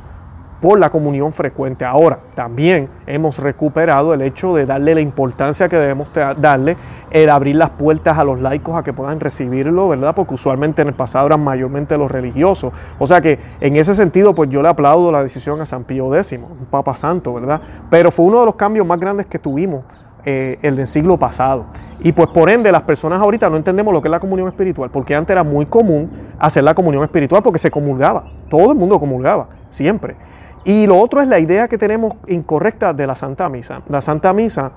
por 0.62 0.79
la 0.79 0.89
comunión 0.89 1.33
frecuente. 1.33 1.85
Ahora, 1.85 2.19
también 2.33 2.89
hemos 3.07 3.39
recuperado 3.39 4.13
el 4.13 4.21
hecho 4.21 4.55
de 4.55 4.65
darle 4.65 4.95
la 4.95 5.01
importancia 5.01 5.69
que 5.69 5.77
debemos 5.77 6.07
darle, 6.13 6.77
el 7.12 7.29
abrir 7.29 7.55
las 7.55 7.71
puertas 7.71 8.17
a 8.17 8.24
los 8.24 8.39
laicos 8.39 8.75
a 8.75 8.83
que 8.83 8.93
puedan 8.93 9.19
recibirlo, 9.19 9.88
¿verdad? 9.89 10.15
Porque 10.15 10.33
usualmente 10.33 10.81
en 10.81 10.89
el 10.89 10.93
pasado 10.93 11.27
eran 11.27 11.43
mayormente 11.43 11.97
los 11.97 12.09
religiosos. 12.09 12.74
O 13.00 13.07
sea 13.07 13.21
que 13.21 13.39
en 13.62 13.75
ese 13.75 13.95
sentido, 13.95 14.33
pues 14.33 14.50
yo 14.50 14.62
le 14.62 14.69
aplaudo 14.69 15.12
la 15.12 15.24
decisión 15.24 15.62
a 15.62 15.65
San 15.65 15.83
Pío 15.83 16.13
X, 16.15 16.33
un 16.33 16.65
Papa 16.69 16.95
Santo, 16.95 17.33
¿verdad? 17.33 17.62
Pero 17.89 18.12
fue 18.12 18.25
uno 18.25 18.39
de 18.39 18.45
los 18.45 18.55
cambios 18.55 18.85
más 18.85 19.00
grandes 19.00 19.25
que 19.25 19.39
tuvimos 19.39 19.83
eh, 20.27 20.57
el 20.63 20.88
siglo 20.88 21.17
pasado. 21.17 21.65
Y 22.00 22.12
pues 22.12 22.29
por 22.29 22.50
ende 22.50 22.71
las 22.71 22.81
personas 22.81 23.19
ahorita 23.19 23.47
no 23.47 23.57
entendemos 23.57 23.93
lo 23.93 24.01
que 24.01 24.07
es 24.07 24.12
la 24.12 24.19
comunión 24.19 24.47
espiritual, 24.47 24.89
porque 24.89 25.13
antes 25.13 25.31
era 25.31 25.43
muy 25.43 25.67
común 25.67 26.09
hacer 26.39 26.63
la 26.63 26.74
comunión 26.74 27.03
espiritual 27.03 27.43
porque 27.43 27.59
se 27.59 27.69
comulgaba, 27.69 28.24
todo 28.50 28.71
el 28.71 28.77
mundo 28.77 29.00
comulgaba, 29.00 29.47
siempre. 29.69 30.15
Y 30.65 30.88
lo 30.88 31.00
otro 31.00 31.22
es 31.22 31.27
la 31.27 31.39
idea 31.39 31.67
que 31.67 31.77
tenemos 31.77 32.15
incorrecta 32.27 32.91
de 32.91 33.07
la 33.07 33.15
Santa 33.15 33.48
Misa. 33.50 33.84
La 33.88 34.01
Santa 34.01 34.34
Misa 34.34 34.72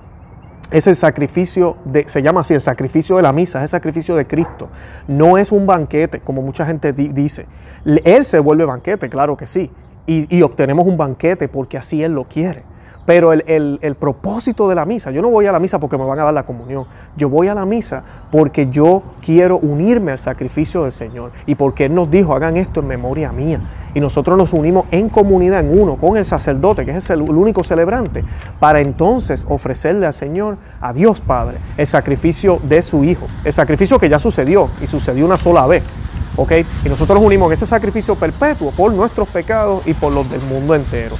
es 0.71 0.85
el 0.85 0.95
sacrificio 0.95 1.77
de, 1.83 2.07
se 2.07 2.21
llama 2.21 2.41
así, 2.41 2.53
el 2.53 2.61
sacrificio 2.61 3.15
de 3.15 3.23
la 3.23 3.33
misa, 3.33 3.57
es 3.59 3.63
el 3.63 3.69
sacrificio 3.69 4.15
de 4.15 4.27
Cristo. 4.27 4.69
No 5.07 5.37
es 5.39 5.51
un 5.51 5.65
banquete, 5.65 6.19
como 6.19 6.43
mucha 6.43 6.65
gente 6.65 6.93
dice. 6.93 7.47
Él 7.85 8.23
se 8.23 8.39
vuelve 8.39 8.65
banquete, 8.65 9.09
claro 9.09 9.35
que 9.35 9.47
sí. 9.47 9.71
y 10.05 10.41
obtenemos 10.41 10.85
un 10.87 10.97
banquete 10.97 11.47
porque 11.47 11.77
así 11.77 12.03
Él 12.03 12.13
lo 12.13 12.25
quiere. 12.25 12.63
Pero 13.09 13.33
el, 13.33 13.95
propósito 13.99 14.69
de 14.69 14.75
la 14.75 14.85
misa, 14.85 15.09
yo 15.09 15.23
no 15.23 15.31
voy 15.31 15.47
a 15.47 15.51
la 15.51 15.59
misa 15.59 15.79
porque 15.79 15.97
me 15.97 16.05
van 16.05 16.19
a 16.19 16.25
dar 16.25 16.33
la 16.35 16.43
comunión, 16.43 16.85
yo 17.17 17.27
voy 17.27 17.47
a 17.47 17.55
la 17.55 17.65
misa 17.65 18.03
porque 18.31 18.67
yo 18.67 19.01
quiero 19.25 19.57
unirme 19.57 20.11
al 20.11 20.19
sacrificio 20.19 20.83
del 20.83 20.91
Señor 20.91 21.31
y 21.47 21.55
porque 21.55 21.85
Él 21.85 21.95
nos 21.95 22.11
dijo, 22.11 22.35
hagan 22.35 22.55
esto 22.55 22.81
en 22.81 22.87
memoria 22.87 23.31
mía. 23.31 23.61
Y 23.95 23.99
nosotros 23.99 24.37
nos 24.37 24.53
unimos 24.53 24.85
en 24.91 25.09
comunidad, 25.09 25.61
en 25.61 25.81
uno, 25.81 25.95
con 25.95 26.17
el 26.17 26.25
sacerdote, 26.25 26.85
que 26.85 26.91
es 26.91 27.09
el, 27.09 27.23
el 27.23 27.31
único 27.31 27.63
celebrante, 27.63 28.23
para 28.59 28.79
entonces 28.79 29.43
ofrecerle 29.49 30.05
al 30.05 30.13
Señor, 30.13 30.57
a 30.79 30.93
Dios 30.93 31.19
Padre, 31.19 31.57
el 31.77 31.87
sacrificio 31.87 32.59
de 32.61 32.83
su 32.83 33.03
Hijo, 33.03 33.25
el 33.43 33.53
sacrificio 33.53 33.97
que 33.97 34.07
ya 34.07 34.19
sucedió 34.19 34.69
y 34.83 34.85
sucedió 34.85 35.25
una 35.25 35.39
sola 35.39 35.65
vez. 35.65 35.89
¿ok? 36.35 36.51
Y 36.85 36.89
nosotros 36.89 37.17
nos 37.17 37.25
unimos 37.25 37.47
en 37.47 37.53
ese 37.53 37.65
sacrificio 37.65 38.13
perpetuo 38.13 38.69
por 38.69 38.93
nuestros 38.93 39.27
pecados 39.29 39.81
y 39.87 39.95
por 39.95 40.13
los 40.13 40.29
del 40.29 40.41
mundo 40.41 40.75
entero. 40.75 41.15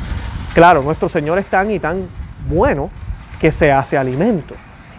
Claro, 0.54 0.82
nuestro 0.82 1.08
Señor 1.10 1.38
es 1.40 1.46
tan 1.46 1.70
y 1.72 1.80
tan 1.80 2.08
bueno 2.50 2.90
que 3.40 3.52
se 3.52 3.72
hace 3.72 3.98
alimento. 3.98 4.56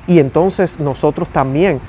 Y 0.07 0.19
entonces 0.19 0.81
nosotros 0.81 1.29
también 1.29 1.81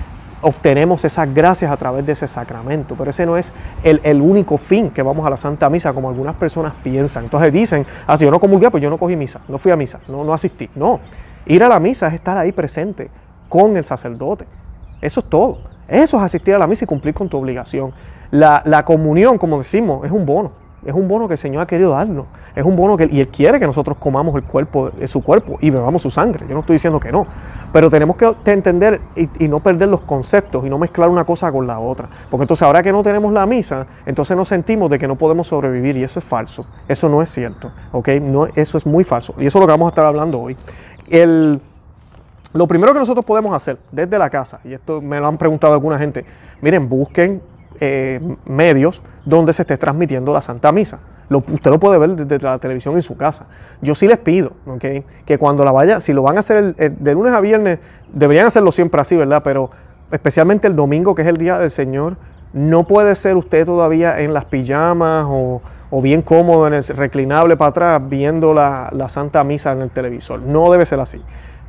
obtenemos 0.42 1.06
esas 1.06 1.32
gracias 1.34 1.72
a 1.72 1.78
través 1.78 2.06
de 2.06 2.14
ese 2.14 2.28
sacramento. 2.28 2.96
Pero 2.98 3.10
ese 3.10 3.26
no 3.26 3.38
es 3.38 3.54
el, 3.84 4.22
único 4.22 4.58
fin 4.58 4.90
que 4.90 5.02
vamos 5.02 5.26
a 5.26 5.30
la 5.30 5.38
Santa 5.38 5.70
Misa, 5.70 5.94
como 5.94 6.10
algunas 6.10 6.36
personas 6.36 6.74
piensan. 6.84 7.26
Entonces 7.26 7.54
dicen, 7.54 7.86
ah, 8.08 8.18
si 8.18 8.26
yo 8.26 8.32
no 8.32 8.40
comulgué, 8.40 8.70
pues 8.70 8.82
yo 8.82 8.90
no 8.90 8.98
cogí 8.98 9.16
misa, 9.16 9.42
no 9.48 9.58
fui 9.58 9.72
a 9.72 9.76
misa, 9.76 10.00
no, 10.08 10.24
no 10.24 10.34
asistí. 10.34 10.70
No, 10.76 11.00
ir 11.46 11.64
a 11.64 11.70
la 11.70 11.80
misa 11.80 12.08
es 12.08 12.16
estar 12.16 12.38
ahí 12.38 12.52
presente 12.52 13.10
con 13.48 13.78
el 13.78 13.86
sacerdote. 13.86 14.46
Eso 15.02 15.20
es 15.22 15.30
todo. 15.30 15.60
Eso 15.88 16.18
es 16.18 16.24
asistir 16.24 16.56
a 16.56 16.58
la 16.58 16.68
misa 16.68 16.86
y 16.86 16.88
cumplir 16.88 17.14
con 17.14 17.28
tu 17.28 17.38
obligación. 17.38 17.94
La, 18.32 18.62
la 18.66 18.86
comunión, 18.86 19.38
como 19.38 19.58
decimos, 19.58 20.06
es 20.06 20.12
un 20.12 20.26
bono. 20.26 20.61
Es 20.84 20.94
un 20.94 21.08
bono 21.08 21.28
que 21.28 21.36
el 21.36 21.38
Señor 21.38 21.62
ha 21.62 21.68
querido 21.68 21.92
darnos. 21.92 22.26
Es 22.56 22.66
un 22.66 22.76
bono 22.76 22.98
que 22.98 23.08
y 23.12 23.20
Él 23.20 23.28
quiere 23.28 23.60
que 23.60 23.68
nosotros 23.68 23.98
comamos 23.98 24.36
el 24.36 24.44
cuerpo, 24.44 24.90
de 24.90 25.08
su 25.08 25.22
cuerpo 25.22 25.58
y 25.62 25.70
bebamos 25.70 26.02
su 26.02 26.10
sangre. 26.10 26.46
Yo 26.48 26.56
no 26.56 26.62
estoy 26.62 26.76
diciendo 26.76 27.00
que 27.00 27.12
no. 27.12 27.28
Pero 27.72 27.90
tenemos 27.90 28.16
que 28.16 28.34
entender 28.46 29.00
y, 29.16 29.48
no 29.48 29.60
perder 29.60 29.90
los 29.90 30.02
conceptos 30.02 30.66
y 30.66 30.70
no 30.70 30.80
mezclar 30.80 31.10
una 31.10 31.24
cosa 31.24 31.52
con 31.52 31.68
la 31.68 31.80
otra. 31.80 32.10
Porque 32.30 32.44
entonces 32.44 32.64
ahora 32.64 32.82
que 32.82 32.92
no 32.92 33.04
tenemos 33.04 33.32
la 33.32 33.46
misa, 33.46 33.86
entonces 34.06 34.36
nos 34.36 34.48
sentimos 34.48 34.90
de 34.90 34.98
que 34.98 35.08
no 35.08 35.16
podemos 35.16 35.48
sobrevivir 35.48 35.98
y 35.98 36.04
eso 36.04 36.18
es 36.18 36.26
falso. 36.26 36.66
Eso 36.88 37.08
no 37.10 37.22
es 37.22 37.30
cierto. 37.30 37.72
¿ok? 37.92 38.10
No, 38.22 38.48
eso 38.48 38.78
es 38.78 38.86
muy 38.86 39.04
falso. 39.04 39.36
Y 39.38 39.46
eso 39.46 39.60
es 39.60 39.62
lo 39.62 39.68
que 39.68 39.74
vamos 39.74 39.86
a 39.86 39.90
estar 39.90 40.06
hablando 40.06 40.42
hoy. 40.42 40.58
El, 41.08 41.62
lo 42.54 42.68
primero 42.68 42.92
que 42.92 43.00
nosotros 43.00 43.24
podemos 43.24 43.54
hacer 43.54 43.78
desde 43.92 44.18
la 44.18 44.30
casa, 44.30 44.60
y 44.64 44.74
esto 44.74 45.02
me 45.02 45.20
lo 45.20 45.28
han 45.28 45.38
preguntado 45.38 45.74
alguna 45.74 46.00
gente, 46.00 46.26
miren, 46.62 46.90
busquen 46.90 47.42
eh, 47.80 48.20
medios 48.46 49.02
donde 49.26 49.54
se 49.54 49.64
esté 49.64 49.78
transmitiendo 49.78 50.34
la 50.34 50.42
Santa 50.42 50.72
Misa. 50.72 51.00
usted 51.30 51.72
lo 51.72 51.80
puede 51.80 51.98
ver 51.98 52.12
desde 52.12 52.44
la 52.44 52.60
televisión 52.60 52.96
en 52.96 53.02
su 53.02 53.16
casa. 53.16 53.48
Yo 53.82 53.96
sí 53.96 54.08
les 54.08 54.18
pido 54.18 54.54
que 54.80 55.38
cuando 55.40 55.64
la 55.64 55.72
vaya, 55.72 56.00
si 56.00 56.14
lo 56.14 56.22
van 56.24 56.38
a 56.38 56.40
hacer 56.42 56.76
de 56.76 57.14
lunes 57.14 57.34
a 57.34 57.42
viernes, 57.42 57.80
deberían 58.12 58.48
hacerlo 58.48 58.72
siempre 58.72 59.00
así, 59.02 59.16
¿verdad? 59.16 59.42
Pero 59.44 59.70
especialmente 60.12 60.68
el 60.68 60.76
domingo, 60.76 61.16
que 61.16 61.22
es 61.22 61.28
el 61.28 61.38
día 61.38 61.58
del 61.58 61.72
Señor, 61.72 62.18
no 62.54 62.86
puede 62.86 63.16
ser 63.16 63.38
usted 63.38 63.66
todavía 63.66 64.20
en 64.20 64.34
las 64.34 64.46
pijamas 64.46 65.26
o, 65.30 65.62
bien 66.02 66.22
cómodo 66.22 66.68
en 66.68 66.74
el 66.74 66.84
reclinable 66.84 67.58
para 67.58 67.70
atrás 67.70 68.02
viendo 68.10 68.54
la 68.54 69.10
Santa 69.10 69.44
Misa 69.44 69.72
en 69.72 69.82
el 69.82 69.92
televisor. 69.92 70.42
No 70.42 70.72
debe 70.72 70.86
ser 70.86 71.00
así. 71.00 71.22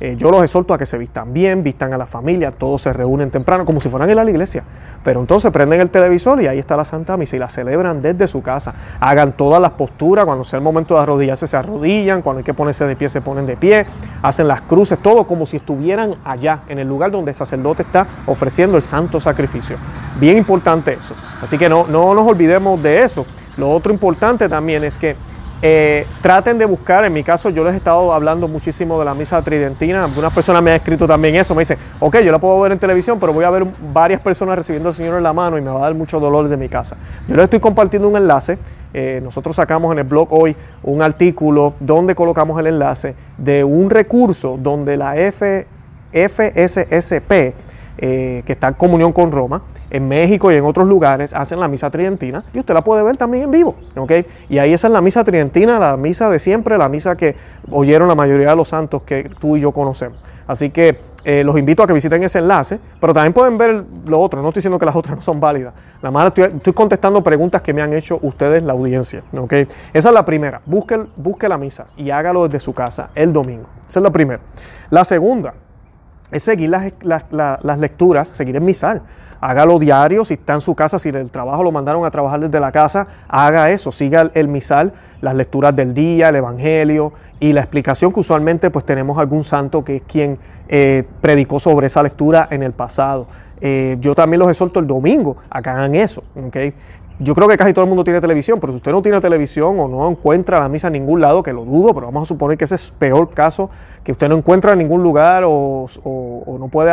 Eh, 0.03 0.17
yo 0.17 0.31
los 0.31 0.43
exhorto 0.43 0.73
a 0.73 0.77
que 0.77 0.85
se 0.85 0.97
vistan 0.97 1.31
bien, 1.31 1.63
vistan 1.63 1.93
a 1.93 1.97
la 1.97 2.05
familia, 2.05 2.51
todos 2.51 2.81
se 2.81 2.91
reúnen 2.91 3.31
temprano, 3.31 3.63
como 3.63 3.79
si 3.79 3.87
fueran 3.87 4.09
a 4.09 4.23
la 4.25 4.29
iglesia. 4.29 4.61
Pero 5.01 5.21
entonces 5.21 5.49
prenden 5.49 5.79
el 5.79 5.89
televisor 5.89 6.41
y 6.41 6.47
ahí 6.47 6.59
está 6.59 6.75
la 6.75 6.83
Santa 6.83 7.15
Misa 7.15 7.37
y 7.37 7.39
la 7.39 7.47
celebran 7.47 8.01
desde 8.01 8.27
su 8.27 8.41
casa. 8.41 8.73
Hagan 8.99 9.31
todas 9.31 9.61
las 9.61 9.71
posturas, 9.71 10.25
cuando 10.25 10.43
sea 10.43 10.57
el 10.57 10.63
momento 10.63 10.95
de 10.95 10.99
arrodillarse 11.03 11.47
se 11.47 11.55
arrodillan, 11.55 12.21
cuando 12.21 12.39
hay 12.39 12.43
que 12.43 12.53
ponerse 12.53 12.85
de 12.85 12.97
pie 12.97 13.07
se 13.07 13.21
ponen 13.21 13.45
de 13.45 13.55
pie, 13.55 13.85
hacen 14.21 14.45
las 14.45 14.63
cruces, 14.63 14.99
todo 14.99 15.25
como 15.25 15.45
si 15.45 15.55
estuvieran 15.55 16.15
allá, 16.25 16.63
en 16.67 16.79
el 16.79 16.87
lugar 16.89 17.09
donde 17.09 17.31
el 17.31 17.37
sacerdote 17.37 17.83
está 17.83 18.05
ofreciendo 18.25 18.75
el 18.75 18.83
santo 18.83 19.21
sacrificio. 19.21 19.77
Bien 20.19 20.37
importante 20.37 20.97
eso. 20.99 21.15
Así 21.41 21.57
que 21.57 21.69
no, 21.69 21.87
no 21.87 22.13
nos 22.13 22.27
olvidemos 22.27 22.83
de 22.83 23.03
eso. 23.03 23.25
Lo 23.55 23.71
otro 23.71 23.93
importante 23.93 24.49
también 24.49 24.83
es 24.83 24.97
que 24.97 25.15
eh, 25.65 26.05
traten 26.21 26.57
de 26.57 26.65
buscar, 26.65 27.05
en 27.05 27.13
mi 27.13 27.23
caso 27.23 27.49
yo 27.49 27.63
les 27.63 27.73
he 27.73 27.77
estado 27.77 28.11
hablando 28.11 28.49
muchísimo 28.49 28.99
de 28.99 29.05
la 29.05 29.13
misa 29.13 29.41
tridentina, 29.41 30.03
algunas 30.03 30.33
personas 30.33 30.61
me 30.61 30.71
han 30.71 30.75
escrito 30.75 31.07
también 31.07 31.37
eso, 31.37 31.55
me 31.55 31.61
dicen, 31.61 31.77
ok, 32.01 32.17
yo 32.19 32.33
la 32.33 32.39
puedo 32.39 32.59
ver 32.59 32.73
en 32.73 32.79
televisión, 32.79 33.17
pero 33.17 33.31
voy 33.31 33.45
a 33.45 33.49
ver 33.49 33.65
varias 33.93 34.19
personas 34.19 34.57
recibiendo 34.57 34.89
al 34.89 34.95
Señor 34.95 35.15
en 35.15 35.23
la 35.23 35.31
mano 35.31 35.57
y 35.57 35.61
me 35.61 35.71
va 35.71 35.77
a 35.79 35.83
dar 35.83 35.95
mucho 35.95 36.19
dolor 36.19 36.49
de 36.49 36.57
mi 36.57 36.67
casa. 36.67 36.97
Yo 37.29 37.37
les 37.37 37.45
estoy 37.45 37.61
compartiendo 37.61 38.09
un 38.09 38.17
enlace, 38.17 38.57
eh, 38.93 39.21
nosotros 39.23 39.55
sacamos 39.55 39.93
en 39.93 39.99
el 39.99 40.03
blog 40.03 40.33
hoy 40.33 40.53
un 40.83 41.01
artículo 41.01 41.75
donde 41.79 42.13
colocamos 42.13 42.59
el 42.59 42.67
enlace 42.67 43.15
de 43.37 43.63
un 43.63 43.89
recurso 43.89 44.57
donde 44.59 44.97
la 44.97 45.15
F, 45.15 45.65
FSSP, 46.11 47.53
eh, 47.97 48.43
que 48.45 48.53
está 48.53 48.69
en 48.69 48.73
comunión 48.73 49.11
con 49.11 49.31
Roma, 49.31 49.61
en 49.89 50.07
México 50.07 50.51
y 50.51 50.55
en 50.55 50.65
otros 50.65 50.87
lugares 50.87 51.33
hacen 51.33 51.59
la 51.59 51.67
misa 51.67 51.89
tridentina 51.91 52.43
y 52.53 52.59
usted 52.59 52.73
la 52.73 52.83
puede 52.83 53.03
ver 53.03 53.17
también 53.17 53.43
en 53.43 53.51
vivo, 53.51 53.75
¿ok? 53.95 54.11
Y 54.49 54.57
ahí 54.57 54.73
esa 54.73 54.87
es 54.87 54.93
la 54.93 55.01
misa 55.01 55.23
tridentina, 55.23 55.77
la 55.79 55.95
misa 55.97 56.29
de 56.29 56.39
siempre, 56.39 56.77
la 56.77 56.89
misa 56.89 57.15
que 57.15 57.35
oyeron 57.71 58.07
la 58.07 58.15
mayoría 58.15 58.49
de 58.49 58.55
los 58.55 58.69
santos 58.69 59.03
que 59.03 59.29
tú 59.39 59.57
y 59.57 59.61
yo 59.61 59.71
conocemos. 59.71 60.17
Así 60.47 60.71
que 60.71 60.97
eh, 61.23 61.43
los 61.43 61.57
invito 61.57 61.83
a 61.83 61.87
que 61.87 61.93
visiten 61.93 62.21
ese 62.23 62.39
enlace, 62.39 62.79
pero 62.99 63.13
también 63.13 63.31
pueden 63.31 63.57
ver 63.57 63.85
lo 64.05 64.19
otro, 64.19 64.41
no 64.41 64.49
estoy 64.49 64.59
diciendo 64.59 64.77
que 64.77 64.85
las 64.85 64.95
otras 64.97 65.15
no 65.15 65.21
son 65.21 65.39
válidas, 65.39 65.73
nada 66.01 66.11
más 66.11 66.33
estoy, 66.35 66.73
contestando 66.73 67.23
preguntas 67.23 67.61
que 67.61 67.73
me 67.73 67.81
han 67.81 67.93
hecho 67.93 68.19
ustedes, 68.21 68.61
la 68.63 68.73
audiencia, 68.73 69.23
¿ok? 69.37 69.53
Esa 69.93 70.09
es 70.09 70.13
la 70.13 70.25
primera, 70.25 70.61
busque, 70.65 70.99
busque 71.15 71.47
la 71.47 71.57
misa 71.57 71.87
y 71.95 72.09
hágalo 72.09 72.47
desde 72.47 72.59
su 72.59 72.73
casa 72.73 73.11
el 73.15 73.31
domingo, 73.31 73.67
esa 73.87 73.99
es 73.99 74.03
la 74.03 74.11
primera. 74.11 74.41
La 74.89 75.05
segunda, 75.05 75.53
es 76.33 76.43
seguir 76.43 76.69
las, 76.69 77.79
lecturas, 77.79 78.27
seguir 78.27 78.55
el 78.55 78.61
misal. 78.61 79.01
Hágalo 79.39 79.77
diario, 79.77 80.23
si 80.25 80.35
está 80.35 80.53
en 80.53 80.61
su 80.61 80.73
casa, 80.73 80.99
si 80.99 81.09
el 81.09 81.29
trabajo 81.29 81.63
lo 81.63 81.71
mandaron 81.71 82.05
a 82.05 82.11
trabajar 82.11 82.39
desde 82.39 82.59
la 82.59 82.71
casa, 82.71 83.07
haga 83.27 83.71
eso, 83.71 83.91
siga 83.91 84.31
el, 84.33 84.47
misal, 84.47 84.93
las 85.21 85.35
lecturas 85.35 85.75
del 85.75 85.93
día, 85.93 86.29
el 86.29 86.37
evangelio 86.37 87.13
y 87.39 87.51
la 87.51 87.61
explicación 87.61 88.13
que 88.13 88.21
usualmente 88.21 88.71
pues 88.71 88.85
tenemos 88.85 89.17
algún 89.17 89.43
santo 89.43 89.83
que 89.83 89.97
es 89.97 90.01
quien 90.03 90.39
eh, 90.69 91.03
predicó 91.21 91.59
sobre 91.59 91.87
esa 91.87 92.01
lectura 92.01 92.47
en 92.51 92.63
el 92.63 92.71
pasado. 92.71 93.27
Eh, 93.59 93.97
yo 93.99 94.15
también 94.15 94.39
los 94.39 94.49
exhorto 94.49 94.79
el 94.79 94.87
domingo 94.87 95.37
a 95.49 95.59
hagan 95.59 95.95
eso. 95.95 96.23
¿okay? 96.35 96.73
Yo 97.19 97.35
creo 97.35 97.47
que 97.47 97.57
casi 97.57 97.73
todo 97.73 97.83
el 97.83 97.89
mundo 97.89 98.03
tiene 98.03 98.19
televisión, 98.19 98.59
pero 98.59 98.73
si 98.73 98.77
usted 98.77 98.91
no 98.91 99.01
tiene 99.01 99.21
televisión 99.21 99.79
o 99.79 99.87
no 99.87 100.09
encuentra 100.09 100.59
la 100.59 100.67
misa 100.67 100.87
en 100.87 100.93
ningún 100.93 101.21
lado, 101.21 101.43
que 101.43 101.53
lo 101.53 101.63
dudo, 101.63 101.93
pero 101.93 102.07
vamos 102.07 102.23
a 102.23 102.25
suponer 102.25 102.57
que 102.57 102.65
ese 102.65 102.75
es 102.75 102.91
peor 102.91 103.29
caso, 103.33 103.69
que 104.03 104.11
usted 104.11 104.27
no 104.29 104.37
encuentra 104.37 104.71
en 104.71 104.79
ningún 104.79 105.03
lugar 105.03 105.43
o, 105.45 105.85
no 106.59 106.67
puede 106.69 106.91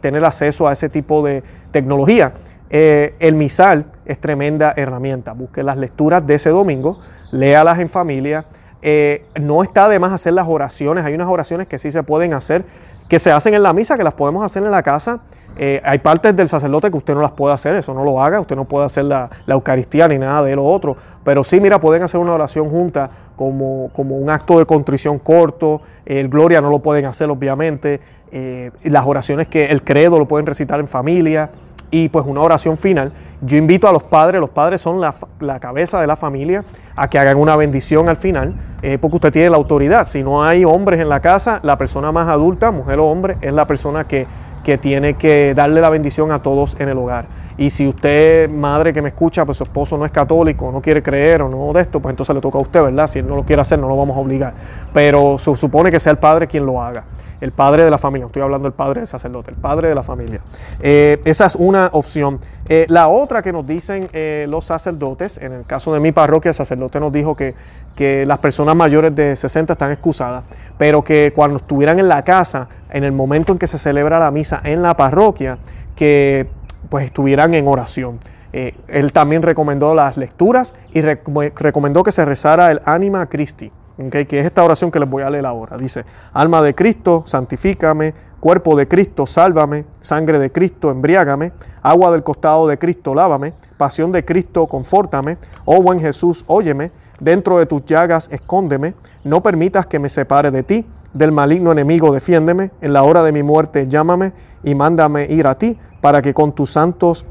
tener 0.00 0.24
acceso 0.24 0.66
a 0.66 0.72
ese 0.72 0.88
tipo 0.88 1.24
de 1.24 1.44
tecnología, 1.70 2.32
eh, 2.68 3.14
el 3.20 3.34
misal 3.34 3.86
es 4.04 4.18
tremenda 4.20 4.74
herramienta. 4.76 5.32
Busque 5.32 5.62
las 5.62 5.76
lecturas 5.76 6.26
de 6.26 6.34
ese 6.34 6.50
domingo, 6.50 7.00
léalas 7.30 7.78
en 7.78 7.88
familia. 7.88 8.46
Eh, 8.82 9.26
no 9.40 9.62
está 9.62 9.88
de 9.88 9.98
más 9.98 10.12
hacer 10.12 10.32
las 10.32 10.48
oraciones, 10.48 11.04
hay 11.04 11.14
unas 11.14 11.28
oraciones 11.28 11.68
que 11.68 11.78
sí 11.78 11.90
se 11.90 12.02
pueden 12.02 12.34
hacer, 12.34 12.64
que 13.08 13.18
se 13.18 13.30
hacen 13.30 13.54
en 13.54 13.62
la 13.62 13.72
misa, 13.72 13.96
que 13.96 14.04
las 14.04 14.14
podemos 14.14 14.44
hacer 14.44 14.64
en 14.64 14.70
la 14.70 14.82
casa 14.82 15.20
eh, 15.56 15.80
hay 15.84 15.98
partes 15.98 16.34
del 16.34 16.48
sacerdote 16.48 16.90
que 16.90 16.96
usted 16.96 17.14
no 17.14 17.20
las 17.20 17.32
puede 17.32 17.54
hacer, 17.54 17.74
eso 17.74 17.92
no 17.92 18.04
lo 18.04 18.22
haga, 18.22 18.40
usted 18.40 18.56
no 18.56 18.64
puede 18.64 18.86
hacer 18.86 19.04
la, 19.04 19.28
Eucaristía 19.46 20.08
ni 20.08 20.18
nada 20.18 20.42
de 20.42 20.56
lo 20.56 20.64
otro, 20.64 20.96
pero 21.24 21.44
sí, 21.44 21.60
mira, 21.60 21.80
pueden 21.80 22.02
hacer 22.02 22.20
una 22.20 22.32
oración 22.32 22.70
junta 22.70 23.10
como, 23.36 23.90
como 23.94 24.16
un 24.16 24.30
acto 24.30 24.58
de 24.58 24.66
contrición 24.66 25.18
corto, 25.18 25.80
el 26.06 26.28
Gloria 26.28 26.60
no 26.60 26.70
lo 26.70 26.78
pueden 26.78 27.04
hacer 27.06 27.28
obviamente, 27.30 28.00
eh, 28.32 28.70
las 28.84 29.06
oraciones 29.06 29.48
que 29.48 29.66
el 29.66 29.82
credo 29.82 30.18
lo 30.18 30.26
pueden 30.26 30.46
recitar 30.46 30.78
en 30.78 30.86
familia 30.86 31.50
y 31.90 32.08
pues 32.08 32.24
una 32.26 32.40
oración 32.40 32.78
final. 32.78 33.12
Yo 33.40 33.56
invito 33.56 33.88
a 33.88 33.92
los 33.92 34.02
padres, 34.02 34.40
los 34.40 34.50
padres 34.50 34.80
son 34.80 35.00
la, 35.00 35.60
cabeza 35.60 36.00
de 36.00 36.06
la 36.06 36.16
familia, 36.16 36.64
a 36.94 37.08
que 37.08 37.18
hagan 37.18 37.36
una 37.36 37.56
bendición 37.56 38.08
al 38.08 38.16
final, 38.16 38.54
eh, 38.82 38.98
porque 39.00 39.16
usted 39.16 39.32
tiene 39.32 39.50
la 39.50 39.56
autoridad. 39.56 40.06
Si 40.06 40.22
no 40.22 40.44
hay 40.44 40.64
hombres 40.64 41.00
en 41.00 41.08
la 41.08 41.20
casa, 41.20 41.58
la 41.62 41.76
persona 41.76 42.12
más 42.12 42.28
adulta, 42.28 42.70
mujer 42.70 42.98
o 42.98 43.06
hombre, 43.06 43.36
es 43.40 43.52
la 43.52 43.66
persona 43.66 44.04
que 44.04 44.26
que 44.64 44.78
tiene 44.78 45.14
que 45.14 45.54
darle 45.54 45.80
la 45.80 45.90
bendición 45.90 46.32
a 46.32 46.42
todos 46.42 46.76
en 46.78 46.88
el 46.88 46.98
hogar. 46.98 47.26
Y 47.60 47.68
si 47.68 47.86
usted, 47.86 48.48
madre 48.48 48.90
que 48.90 49.02
me 49.02 49.10
escucha, 49.10 49.44
pues 49.44 49.58
su 49.58 49.64
esposo 49.64 49.98
no 49.98 50.06
es 50.06 50.10
católico, 50.10 50.72
no 50.72 50.80
quiere 50.80 51.02
creer 51.02 51.42
o 51.42 51.48
no 51.50 51.74
de 51.74 51.82
esto, 51.82 52.00
pues 52.00 52.14
entonces 52.14 52.34
le 52.34 52.40
toca 52.40 52.56
a 52.56 52.62
usted, 52.62 52.82
¿verdad? 52.82 53.06
Si 53.06 53.18
él 53.18 53.28
no 53.28 53.36
lo 53.36 53.44
quiere 53.44 53.60
hacer, 53.60 53.78
no 53.78 53.86
lo 53.86 53.98
vamos 53.98 54.16
a 54.16 54.20
obligar. 54.20 54.54
Pero 54.94 55.36
se 55.36 55.54
supone 55.56 55.90
que 55.90 56.00
sea 56.00 56.12
el 56.12 56.16
padre 56.16 56.46
quien 56.46 56.64
lo 56.64 56.80
haga. 56.80 57.04
El 57.38 57.52
padre 57.52 57.84
de 57.84 57.90
la 57.90 57.98
familia, 57.98 58.26
estoy 58.26 58.40
hablando 58.40 58.66
del 58.66 58.72
padre 58.72 59.00
del 59.00 59.06
sacerdote, 59.06 59.50
el 59.50 59.58
padre 59.58 59.90
de 59.90 59.94
la 59.94 60.02
familia. 60.02 60.40
Eh, 60.80 61.20
esa 61.26 61.44
es 61.44 61.54
una 61.54 61.90
opción. 61.92 62.40
Eh, 62.66 62.86
la 62.88 63.08
otra 63.08 63.42
que 63.42 63.52
nos 63.52 63.66
dicen 63.66 64.08
eh, 64.14 64.46
los 64.48 64.64
sacerdotes, 64.64 65.36
en 65.36 65.52
el 65.52 65.66
caso 65.66 65.92
de 65.92 66.00
mi 66.00 66.12
parroquia, 66.12 66.48
el 66.48 66.54
sacerdote 66.54 66.98
nos 66.98 67.12
dijo 67.12 67.36
que, 67.36 67.54
que 67.94 68.24
las 68.24 68.38
personas 68.38 68.74
mayores 68.74 69.14
de 69.14 69.36
60 69.36 69.74
están 69.74 69.92
excusadas, 69.92 70.44
pero 70.78 71.04
que 71.04 71.34
cuando 71.36 71.58
estuvieran 71.58 71.98
en 71.98 72.08
la 72.08 72.24
casa, 72.24 72.70
en 72.90 73.04
el 73.04 73.12
momento 73.12 73.52
en 73.52 73.58
que 73.58 73.66
se 73.66 73.76
celebra 73.76 74.18
la 74.18 74.30
misa 74.30 74.62
en 74.64 74.80
la 74.80 74.96
parroquia, 74.96 75.58
que 75.94 76.48
pues 76.90 77.06
estuvieran 77.06 77.54
en 77.54 77.66
oración. 77.66 78.18
él 78.52 79.12
también 79.12 79.42
recomendó 79.42 79.94
las 79.94 80.16
lecturas 80.18 80.74
y 80.92 81.00
recomendó 81.00 82.02
que 82.02 82.12
se 82.12 82.24
rezara 82.24 82.70
el 82.70 82.80
Anima 82.84 83.26
Christi 83.26 83.72
que 84.08 84.40
es 84.40 84.46
esta 84.46 84.64
oración 84.64 84.90
que 84.90 84.98
les 84.98 85.10
voy 85.10 85.22
a 85.22 85.28
leer 85.28 85.44
ahora. 85.44 85.76
Dice, 85.76 86.04
alma 86.32 86.62
de 86.62 86.74
Cristo, 86.74 87.24
santifícame, 87.26 88.14
cuerpo 88.38 88.74
de 88.76 88.88
Cristo, 88.88 89.26
sálvame, 89.26 89.84
sangre 90.00 90.38
de 90.38 90.50
Cristo, 90.50 90.90
embriágame, 90.90 91.52
agua 91.82 92.10
del 92.10 92.22
costado 92.22 92.66
de 92.66 92.78
Cristo, 92.78 93.14
lávame, 93.14 93.52
pasión 93.76 94.10
de 94.12 94.24
Cristo, 94.24 94.66
confórtame, 94.66 95.36
oh 95.66 95.82
buen 95.82 96.00
Jesús, 96.00 96.44
óyeme, 96.46 96.92
dentro 97.20 97.58
de 97.58 97.66
tus 97.66 97.84
llagas 97.84 98.28
escóndeme, 98.32 98.94
no 99.24 99.42
permitas 99.42 99.86
que 99.86 99.98
me 99.98 100.08
separe 100.08 100.50
de 100.50 100.62
ti, 100.62 100.86
del 101.12 101.32
maligno 101.32 101.72
enemigo 101.72 102.12
defiéndeme, 102.12 102.70
en 102.80 102.92
la 102.92 103.02
hora 103.02 103.22
de 103.22 103.32
mi 103.32 103.42
muerte 103.42 103.86
llámame 103.88 104.32
y 104.62 104.74
mándame 104.74 105.26
ir 105.26 105.46
a 105.46 105.56
ti, 105.56 105.78
para 106.00 106.22
que 106.22 106.34
con 106.34 106.52
tus 106.52 106.70
santos 106.70 107.26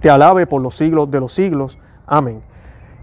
te 0.00 0.10
alabe 0.10 0.46
por 0.46 0.60
los 0.62 0.76
siglos 0.76 1.10
de 1.10 1.20
los 1.20 1.32
siglos. 1.32 1.78
Amén. 2.06 2.40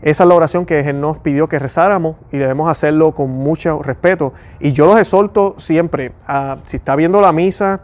Esa 0.01 0.23
es 0.23 0.27
la 0.27 0.35
oración 0.35 0.65
que 0.65 0.79
Él 0.81 0.99
nos 0.99 1.17
pidió 1.17 1.47
que 1.47 1.59
rezáramos 1.59 2.17
y 2.31 2.37
debemos 2.37 2.69
hacerlo 2.69 3.13
con 3.13 3.31
mucho 3.31 3.81
respeto. 3.81 4.33
Y 4.59 4.71
yo 4.71 4.85
los 4.85 4.99
exhorto 4.99 5.55
siempre, 5.57 6.11
a, 6.27 6.57
si 6.63 6.77
está 6.77 6.95
viendo 6.95 7.21
la 7.21 7.31
misa 7.31 7.81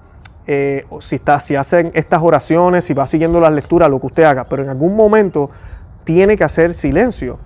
eh, 0.52 0.84
si, 1.00 1.18
está, 1.18 1.40
si 1.40 1.56
hacen 1.56 1.92
estas 1.94 2.24
oraciones, 2.24 2.84
si 2.84 2.96
va 2.96 3.06
siguiendo 3.06 3.40
las 3.40 3.54
lecturas, 3.54 3.88
lo 3.88 4.00
que 4.00 4.08
usted 4.08 4.24
haga, 4.24 4.46
pero 4.46 4.64
en 4.64 4.70
algún 4.70 4.96
momento 4.96 5.52
tiene 6.04 6.36
que 6.38 6.44
hacer 6.44 6.74
silencio 6.74 7.38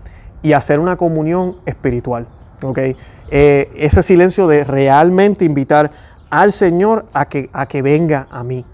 y 0.44 0.54
hacer 0.54 0.80
una 0.80 0.96
comunión 0.96 1.58
espiritual. 1.66 2.28
¿okay? 2.62 2.96
Eh, 3.32 3.72
ese 3.76 4.04
silencio 4.04 4.46
de 4.46 4.64
realmente 4.64 5.46
invitar 5.46 5.90
al 6.30 6.52
Señor 6.52 7.06
a 7.14 7.26
que, 7.26 7.50
a 7.54 7.68
que 7.68 7.84
venga 7.84 8.28
a 8.32 8.44
mí. 8.44 8.66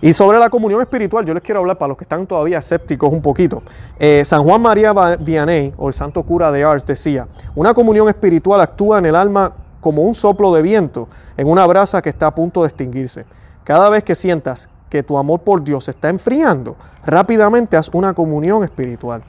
Y 0.00 0.14
sobre 0.14 0.38
la 0.38 0.48
comunión 0.48 0.80
espiritual, 0.80 1.24
yo 1.24 1.34
les 1.34 1.42
quiero 1.42 1.60
hablar 1.60 1.76
para 1.76 1.88
los 1.88 1.98
que 1.98 2.04
están 2.04 2.26
todavía 2.26 2.58
escépticos 2.58 3.12
un 3.12 3.20
poquito. 3.20 3.62
Eh, 3.98 4.22
San 4.24 4.42
Juan 4.42 4.62
María 4.62 4.94
Vianney, 5.18 5.74
o 5.76 5.88
el 5.88 5.94
santo 5.94 6.22
cura 6.22 6.50
de 6.50 6.64
Ars, 6.64 6.86
decía, 6.86 7.28
una 7.54 7.74
comunión 7.74 8.08
espiritual 8.08 8.62
actúa 8.62 8.98
en 8.98 9.06
el 9.06 9.16
alma 9.16 9.52
como 9.82 10.02
un 10.02 10.14
soplo 10.14 10.52
de 10.54 10.62
viento 10.62 11.08
en 11.36 11.46
una 11.46 11.66
brasa 11.66 12.00
que 12.00 12.08
está 12.08 12.28
a 12.28 12.34
punto 12.34 12.62
de 12.62 12.68
extinguirse. 12.68 13.26
Cada 13.64 13.90
vez 13.90 14.02
que 14.02 14.14
sientas 14.14 14.70
que 14.88 15.02
tu 15.02 15.18
amor 15.18 15.40
por 15.40 15.62
Dios 15.62 15.88
está 15.88 16.08
enfriando, 16.08 16.74
rápidamente 17.04 17.76
haz 17.76 17.90
una 17.92 18.14
comunión 18.14 18.64
espiritual. 18.64 19.22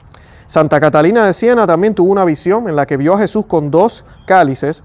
Santa 0.50 0.80
Catalina 0.80 1.26
de 1.26 1.32
Siena 1.32 1.64
también 1.64 1.94
tuvo 1.94 2.10
una 2.10 2.24
visión 2.24 2.68
en 2.68 2.74
la 2.74 2.84
que 2.84 2.96
vio 2.96 3.14
a 3.14 3.20
Jesús 3.20 3.46
con 3.46 3.70
dos 3.70 4.04
cálices 4.26 4.82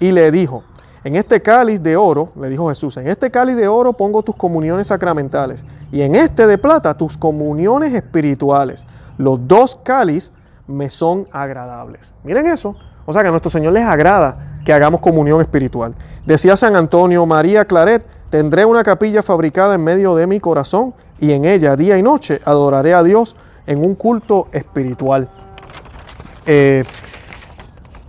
y 0.00 0.10
le 0.10 0.32
dijo, 0.32 0.64
en 1.04 1.14
este 1.14 1.40
cáliz 1.40 1.80
de 1.80 1.96
oro, 1.96 2.32
le 2.34 2.48
dijo 2.48 2.68
Jesús, 2.70 2.96
en 2.96 3.06
este 3.06 3.30
cáliz 3.30 3.54
de 3.54 3.68
oro 3.68 3.92
pongo 3.92 4.24
tus 4.24 4.34
comuniones 4.34 4.88
sacramentales 4.88 5.64
y 5.92 6.02
en 6.02 6.16
este 6.16 6.48
de 6.48 6.58
plata 6.58 6.98
tus 6.98 7.16
comuniones 7.16 7.94
espirituales. 7.94 8.84
Los 9.16 9.46
dos 9.46 9.78
cáliz 9.84 10.32
me 10.66 10.90
son 10.90 11.28
agradables. 11.30 12.12
Miren 12.24 12.48
eso. 12.48 12.74
O 13.04 13.12
sea 13.12 13.22
que 13.22 13.28
a 13.28 13.30
nuestro 13.30 13.48
Señor 13.48 13.74
les 13.74 13.84
agrada 13.84 14.58
que 14.64 14.72
hagamos 14.72 15.00
comunión 15.00 15.40
espiritual. 15.40 15.94
Decía 16.26 16.56
San 16.56 16.74
Antonio 16.74 17.24
María 17.26 17.64
Claret, 17.64 18.04
tendré 18.28 18.64
una 18.64 18.82
capilla 18.82 19.22
fabricada 19.22 19.76
en 19.76 19.84
medio 19.84 20.16
de 20.16 20.26
mi 20.26 20.40
corazón 20.40 20.94
y 21.20 21.30
en 21.30 21.44
ella 21.44 21.76
día 21.76 21.96
y 21.96 22.02
noche 22.02 22.40
adoraré 22.44 22.92
a 22.92 23.04
Dios 23.04 23.36
en 23.66 23.84
un 23.84 23.94
culto 23.94 24.48
espiritual. 24.52 25.28
Eh, 26.46 26.84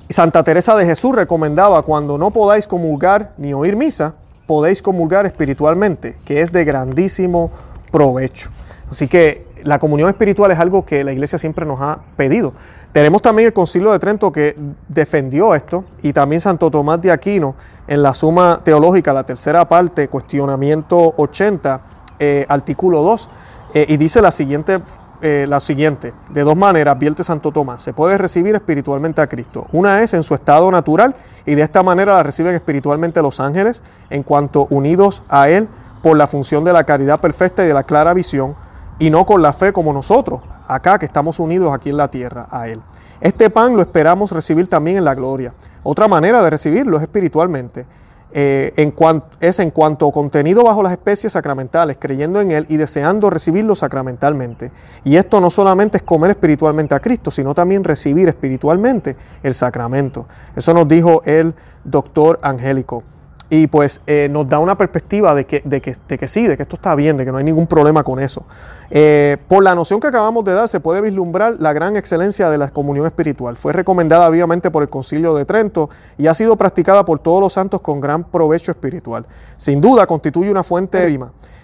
Santa 0.10 0.44
Teresa 0.44 0.76
de 0.76 0.86
Jesús 0.86 1.16
recomendaba 1.16 1.82
cuando 1.82 2.18
no 2.18 2.32
podáis 2.32 2.68
comulgar 2.68 3.34
ni 3.38 3.54
oír 3.54 3.76
misa, 3.76 4.16
podéis 4.46 4.82
comulgar 4.82 5.26
espiritualmente, 5.26 6.16
que 6.26 6.42
es 6.42 6.52
de 6.52 6.64
grandísimo 6.64 7.52
provecho. 7.92 8.50
Así 8.90 9.08
que 9.08 9.46
la 9.64 9.80
comunión 9.80 10.10
espiritual 10.10 10.52
es 10.52 10.60
algo 10.60 10.86
que 10.86 11.04
la 11.04 11.12
iglesia 11.12 11.38
siempre 11.38 11.66
nos 11.66 11.82
ha 11.82 12.00
pedido. 12.16 12.54
Tenemos 12.94 13.22
también 13.22 13.48
el 13.48 13.54
Concilio 13.54 13.92
de 13.92 14.00
Trento 14.00 14.32
que 14.32 14.56
defendió 14.88 15.54
esto 15.54 15.84
y 16.02 16.14
también 16.14 16.40
Santo 16.40 16.72
Tomás 16.72 17.02
de 17.02 17.12
Aquino 17.12 17.56
en 17.88 18.02
la 18.02 18.14
Suma 18.14 18.62
Teológica, 18.64 19.14
la 19.14 19.26
tercera 19.26 19.68
parte, 19.68 20.08
cuestionamiento 20.08 21.14
80, 21.18 21.82
eh, 22.20 22.46
artículo 22.48 23.02
2, 23.02 23.30
eh, 23.74 23.86
y 23.90 23.98
dice 23.98 24.22
la 24.22 24.32
siguiente 24.32 24.80
eh, 25.22 25.46
la 25.48 25.60
siguiente. 25.60 26.14
De 26.30 26.44
dos 26.44 26.56
maneras 26.56 26.96
advierte 26.96 27.24
Santo 27.24 27.52
Tomás. 27.52 27.82
Se 27.82 27.94
puede 27.94 28.18
recibir 28.18 28.56
espiritualmente 28.56 29.22
a 29.22 29.28
Cristo. 29.28 29.68
Una 29.72 30.02
es 30.02 30.14
en 30.14 30.24
su 30.24 30.36
estado 30.36 30.70
natural 30.72 31.16
y 31.46 31.56
de 31.56 31.64
esta 31.64 31.84
manera 31.84 32.14
la 32.14 32.24
reciben 32.24 32.54
espiritualmente 32.54 33.22
los 33.22 33.40
ángeles 33.40 33.82
en 34.10 34.24
cuanto 34.24 34.68
unidos 34.70 35.24
a 35.30 35.50
Él 35.50 35.68
por 36.04 36.18
la 36.18 36.28
función 36.28 36.64
de 36.64 36.74
la 36.74 36.84
caridad 36.84 37.20
perfecta 37.20 37.64
y 37.64 37.68
de 37.68 37.74
la 37.74 37.84
clara 37.84 38.14
visión 38.14 38.56
y 39.00 39.10
no 39.10 39.26
con 39.26 39.42
la 39.42 39.54
fe 39.54 39.74
como 39.74 39.94
nosotros, 39.94 40.42
acá 40.68 40.98
que 40.98 41.06
estamos 41.06 41.40
unidos 41.40 41.74
aquí 41.74 41.90
en 41.90 41.98
la 41.98 42.10
tierra 42.10 42.48
a 42.50 42.68
Él. 42.68 42.82
Este 43.20 43.50
pan 43.50 43.76
lo 43.76 43.82
esperamos 43.82 44.32
recibir 44.32 44.68
también 44.68 44.98
en 44.98 45.06
la 45.06 45.16
gloria. 45.16 45.54
Otra 45.84 46.08
manera 46.08 46.44
de 46.44 46.50
recibirlo 46.50 46.98
es 46.98 47.04
espiritualmente 47.04 47.86
eh, 48.32 48.74
en 48.76 48.94
es 49.40 49.60
en 49.60 49.72
cuanto 49.72 50.12
contenido 50.12 50.64
bajo 50.64 50.84
las 50.84 50.92
especies 50.92 51.34
sacramentales, 51.34 51.98
creyendo 52.00 52.42
en 52.42 52.52
Él 52.52 52.66
y 52.70 52.78
deseando 52.78 53.30
recibirlo 53.30 53.76
sacramentalmente. 53.76 54.72
Y 55.04 55.16
esto 55.16 55.40
no 55.40 55.50
solamente 55.50 55.98
es 55.98 56.04
comer 56.04 56.32
espiritualmente 56.32 56.94
a 56.94 57.00
Cristo, 57.00 57.32
sino 57.32 57.54
también 57.54 57.84
recibir 57.84 58.28
espiritualmente 58.28 59.16
el 59.44 59.54
sacramento. 59.54 60.26
Eso 60.56 60.74
nos 60.74 60.88
dijo 60.88 61.22
el 61.26 61.54
doctor 61.84 62.40
Angélico 62.42 63.04
y 63.50 63.68
pues 63.68 64.02
eh, 64.08 64.28
nos 64.30 64.48
da 64.50 64.60
una 64.60 64.78
perspectiva 64.78 65.34
de 65.34 65.46
que, 65.46 65.62
de, 65.64 65.82
que, 65.82 65.96
de 66.08 66.18
que, 66.18 66.28
sí, 66.28 66.48
de 66.48 66.58
que 66.58 66.64
esto 66.64 66.76
está 66.76 66.96
bien, 66.96 67.18
de 67.18 67.26
que 67.26 67.32
no 67.32 67.38
hay 67.38 67.44
ningún 67.44 67.68
problema 67.68 68.04
con 68.04 68.20
eso. 68.20 68.44
Eh, 68.90 69.38
por 69.48 69.64
la 69.64 69.76
noción 69.76 70.00
que 70.00 70.08
acabamos 70.08 70.44
de 70.46 70.54
dar 70.54 70.68
se 70.68 70.80
puede 70.80 71.02
vislumbrar 71.02 71.56
la 71.60 71.74
gran 71.74 71.96
excelencia 71.96 72.50
de 72.50 72.58
la 72.58 72.70
comunión 72.70 73.06
espiritual. 73.06 73.56
Fue 73.56 73.74
recomendada 73.74 74.30
vivamente 74.30 74.72
por 74.72 74.84
el 74.84 74.90
Concilio 74.90 75.34
de 75.36 75.46
Trento 75.46 75.90
y 76.18 76.28
ha 76.28 76.34
sido 76.34 76.58
practicada 76.58 77.06
por 77.06 77.20
todos 77.20 77.42
los 77.42 77.54
santos 77.54 77.82
con 77.82 78.02
gran 78.02 78.26
provecho 78.26 78.72
espiritual. 78.72 79.26
Sin 79.56 79.80
duda 79.82 80.08
constituye 80.08 80.52
una 80.52 80.64
fuente 80.64 80.98
de 80.98 81.06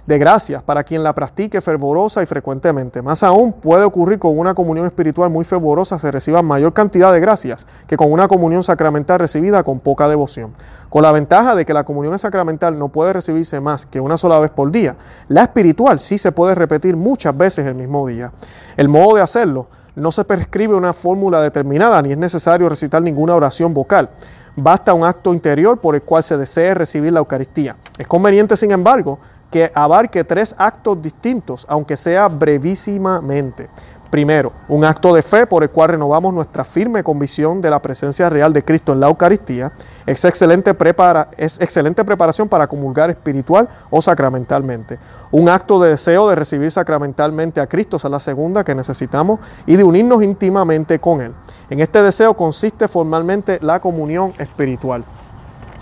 de 0.06 0.18
gracias 0.18 0.62
para 0.62 0.84
quien 0.84 1.02
la 1.02 1.14
practique 1.14 1.62
fervorosa 1.62 2.22
y 2.22 2.26
frecuentemente. 2.26 3.02
Más 3.02 3.24
aún, 3.24 3.54
puede 3.54 3.84
ocurrir 3.84 4.20
con 4.20 4.38
una 4.38 4.54
comunión 4.54 4.86
espiritual 4.86 5.30
muy 5.30 5.46
fervorosa 5.46 5.98
se 5.98 6.12
reciba 6.12 6.42
mayor 6.42 6.74
cantidad 6.74 7.14
de 7.14 7.20
gracias 7.20 7.66
que 7.88 7.96
con 7.96 8.12
una 8.12 8.28
comunión 8.28 8.64
sacramental 8.64 9.20
recibida 9.20 9.64
con 9.64 9.80
poca 9.80 10.10
devoción. 10.10 10.52
Con 10.90 11.04
la 11.04 11.12
ventaja 11.12 11.56
de 11.56 11.66
que 11.66 11.74
la 11.74 11.86
comunión 11.86 12.20
sacramental 12.20 12.78
no 12.78 12.90
puede 12.90 13.14
recibirse 13.14 13.60
más 13.60 13.86
que 13.86 14.00
una 14.00 14.18
sola 14.18 14.40
vez 14.40 14.52
por 14.52 14.72
día, 14.72 14.96
la 15.28 15.44
espiritual 15.44 16.00
sí 16.00 16.18
se 16.18 16.32
puede 16.32 16.54
repetir 16.54 16.98
muchas 16.98 17.36
veces 17.36 17.66
el 17.66 17.76
mismo 17.76 18.06
día. 18.08 18.32
El 18.76 18.90
modo 18.90 19.16
de 19.16 19.22
hacerlo 19.22 19.68
no 19.96 20.12
se 20.12 20.26
prescribe 20.26 20.76
una 20.76 20.92
fórmula 20.94 21.42
determinada 21.42 22.02
ni 22.02 22.12
es 22.12 22.18
necesario 22.18 22.68
recitar 22.68 23.02
ninguna 23.02 23.36
oración 23.36 23.74
vocal. 23.74 24.10
Basta 24.56 24.94
un 24.94 25.04
acto 25.04 25.34
interior 25.34 25.80
por 25.80 25.96
el 25.96 26.04
cual 26.04 26.24
se 26.24 26.38
desee 26.38 26.76
recibir 26.76 27.12
la 27.12 27.20
Eucaristía. 27.20 27.76
Es 27.98 28.08
conveniente, 28.08 28.56
sin 28.56 28.72
embargo, 28.72 29.20
que 29.54 29.72
abarque 29.76 30.24
tres 30.24 30.56
actos 30.58 31.00
distintos, 31.00 31.64
aunque 31.70 31.96
sea 31.96 32.28
brevísimamente. 32.28 33.70
Primero, 34.10 34.52
un 34.68 34.84
acto 34.84 35.14
de 35.14 35.22
fe 35.22 35.46
por 35.46 35.62
el 35.62 35.70
cual 35.70 35.90
renovamos 35.90 36.34
nuestra 36.34 36.64
firme 36.64 37.04
convicción 37.04 37.62
de 37.62 37.70
la 37.70 37.80
presencia 37.80 38.32
real 38.32 38.52
de 38.52 38.64
Cristo 38.64 38.94
en 38.94 39.00
la 39.00 39.10
Eucaristía. 39.10 39.72
Es 40.08 40.26
excelente, 40.26 40.74
prepara, 40.74 41.30
es 41.38 41.62
excelente 41.62 42.04
preparación 42.04 42.50
para 42.50 42.66
comulgar 42.66 43.12
espiritual 43.12 43.70
o 43.92 44.02
sacramentalmente. 44.02 44.98
Un 45.32 45.50
acto 45.50 45.80
de 45.80 45.92
deseo 45.92 46.28
de 46.28 46.34
recibir 46.34 46.72
sacramentalmente 46.72 47.62
a 47.62 47.68
Cristo, 47.68 47.98
esa 47.98 48.08
es 48.08 48.12
la 48.12 48.20
segunda 48.20 48.64
que 48.64 48.74
necesitamos, 48.74 49.40
y 49.68 49.76
de 49.76 49.84
unirnos 49.84 50.24
íntimamente 50.24 50.98
con 50.98 51.22
Él. 51.22 51.34
En 51.70 51.80
este 51.80 52.02
deseo 52.02 52.36
consiste 52.36 52.88
formalmente 52.88 53.60
la 53.62 53.80
comunión 53.80 54.34
espiritual. 54.40 55.04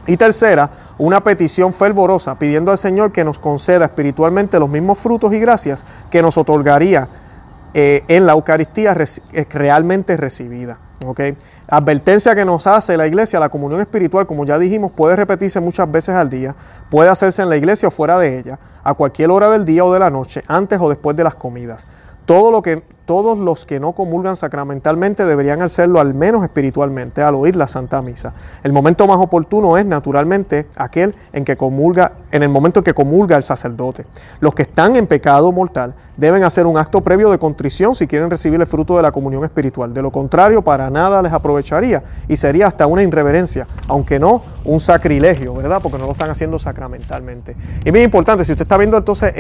Y 0.08 0.18
tercera, 0.18 0.72
una 0.98 1.24
petición 1.24 1.74
fervorosa 1.74 2.38
pidiendo 2.38 2.72
al 2.72 2.78
Señor 2.78 3.12
que 3.12 3.24
nos 3.24 3.40
conceda 3.40 3.86
espiritualmente 3.86 4.60
los 4.60 4.70
mismos 4.70 4.98
frutos 4.98 5.34
y 5.34 5.40
gracias 5.40 5.86
que 6.10 6.22
nos 6.22 6.38
otorgaría 6.38 7.08
eh, 7.74 8.04
en 8.08 8.26
la 8.26 8.34
Eucaristía 8.34 8.94
eh, 8.94 9.46
realmente 9.50 10.18
recibida. 10.18 10.80
¿okay? 11.06 11.38
Advertencia 11.68 12.36
que 12.36 12.44
nos 12.44 12.68
hace 12.68 12.98
la 12.98 13.08
iglesia, 13.08 13.40
la 13.40 13.50
comunión 13.50 13.80
espiritual, 13.80 14.26
como 14.26 14.44
ya 14.44 14.60
dijimos, 14.60 14.92
puede 14.92 15.16
repetirse 15.16 15.60
muchas 15.62 15.90
veces 15.90 16.16
al 16.16 16.30
día, 16.30 16.56
puede 16.90 17.10
hacerse 17.10 17.44
en 17.44 17.50
la 17.50 17.58
iglesia 17.58 17.88
o 17.88 17.92
fuera 17.92 18.18
de 18.18 18.40
ella, 18.40 18.60
a 18.84 18.94
cualquier 18.94 19.30
hora 19.30 19.50
del 19.50 19.64
día 19.64 19.86
o 19.86 19.94
de 19.94 20.00
la 20.00 20.10
noche, 20.10 20.42
antes 20.48 20.80
o 20.82 20.90
después 20.90 21.16
de 21.16 21.24
las 21.24 21.36
comidas. 21.36 21.88
Todo 22.26 22.52
lo 22.52 22.62
que, 22.62 22.84
todos 23.12 23.38
los 23.38 23.66
que 23.66 23.82
no 23.82 23.92
comulgan 23.92 24.38
sacramentalmente 24.38 25.26
deberían 25.26 25.62
hacerlo 25.62 26.00
al 26.00 26.14
menos 26.14 26.46
espiritualmente 26.46 27.22
al 27.22 27.36
oír 27.36 27.58
la 27.58 27.68
Santa 27.68 28.02
Misa. 28.02 28.34
El 28.64 28.72
momento 28.72 29.06
más 29.06 29.18
oportuno 29.18 29.78
es 29.78 29.86
naturalmente 29.86 30.66
aquel 30.78 31.14
en 31.34 31.44
que 31.44 31.58
comulga, 31.58 32.14
en 32.32 32.42
el 32.42 32.48
momento 32.48 32.80
en 32.80 32.86
que 32.86 32.94
comulga 32.94 33.36
el 33.36 33.44
sacerdote. 33.44 34.06
Los 34.40 34.54
que 34.54 34.62
están 34.62 34.96
en 34.96 35.08
pecado 35.08 35.52
mortal 35.52 35.94
deben 36.16 36.46
hacer 36.46 36.66
un 36.66 36.78
acto 36.78 37.02
previo 37.02 37.30
de 37.32 37.38
contrición 37.38 37.96
si 37.96 38.08
quieren 38.08 38.30
recibir 38.30 38.62
el 38.62 38.66
fruto 38.66 38.96
de 38.96 39.02
la 39.02 39.12
comunión 39.12 39.44
espiritual. 39.44 39.94
De 39.94 40.02
lo 40.02 40.10
contrario, 40.10 40.62
para 40.62 40.90
nada 40.90 41.22
les 41.22 41.34
aprovecharía 41.34 42.02
y 42.30 42.38
sería 42.38 42.68
hasta 42.68 42.88
una 42.88 43.04
irreverencia, 43.04 43.68
aunque 43.90 44.20
no 44.20 44.42
un 44.64 44.80
sacrilegio, 44.80 45.54
¿verdad? 45.54 45.82
Porque 45.84 45.98
no 45.98 46.06
lo 46.06 46.14
están 46.14 46.30
haciendo 46.30 46.58
sacramentalmente. 46.60 47.58
Y 47.84 47.92
bien 47.92 48.06
importante, 48.06 48.46
si 48.46 48.54
usted 48.54 48.64
está 48.64 48.78
viendo 48.78 48.96
entonces 48.96 49.34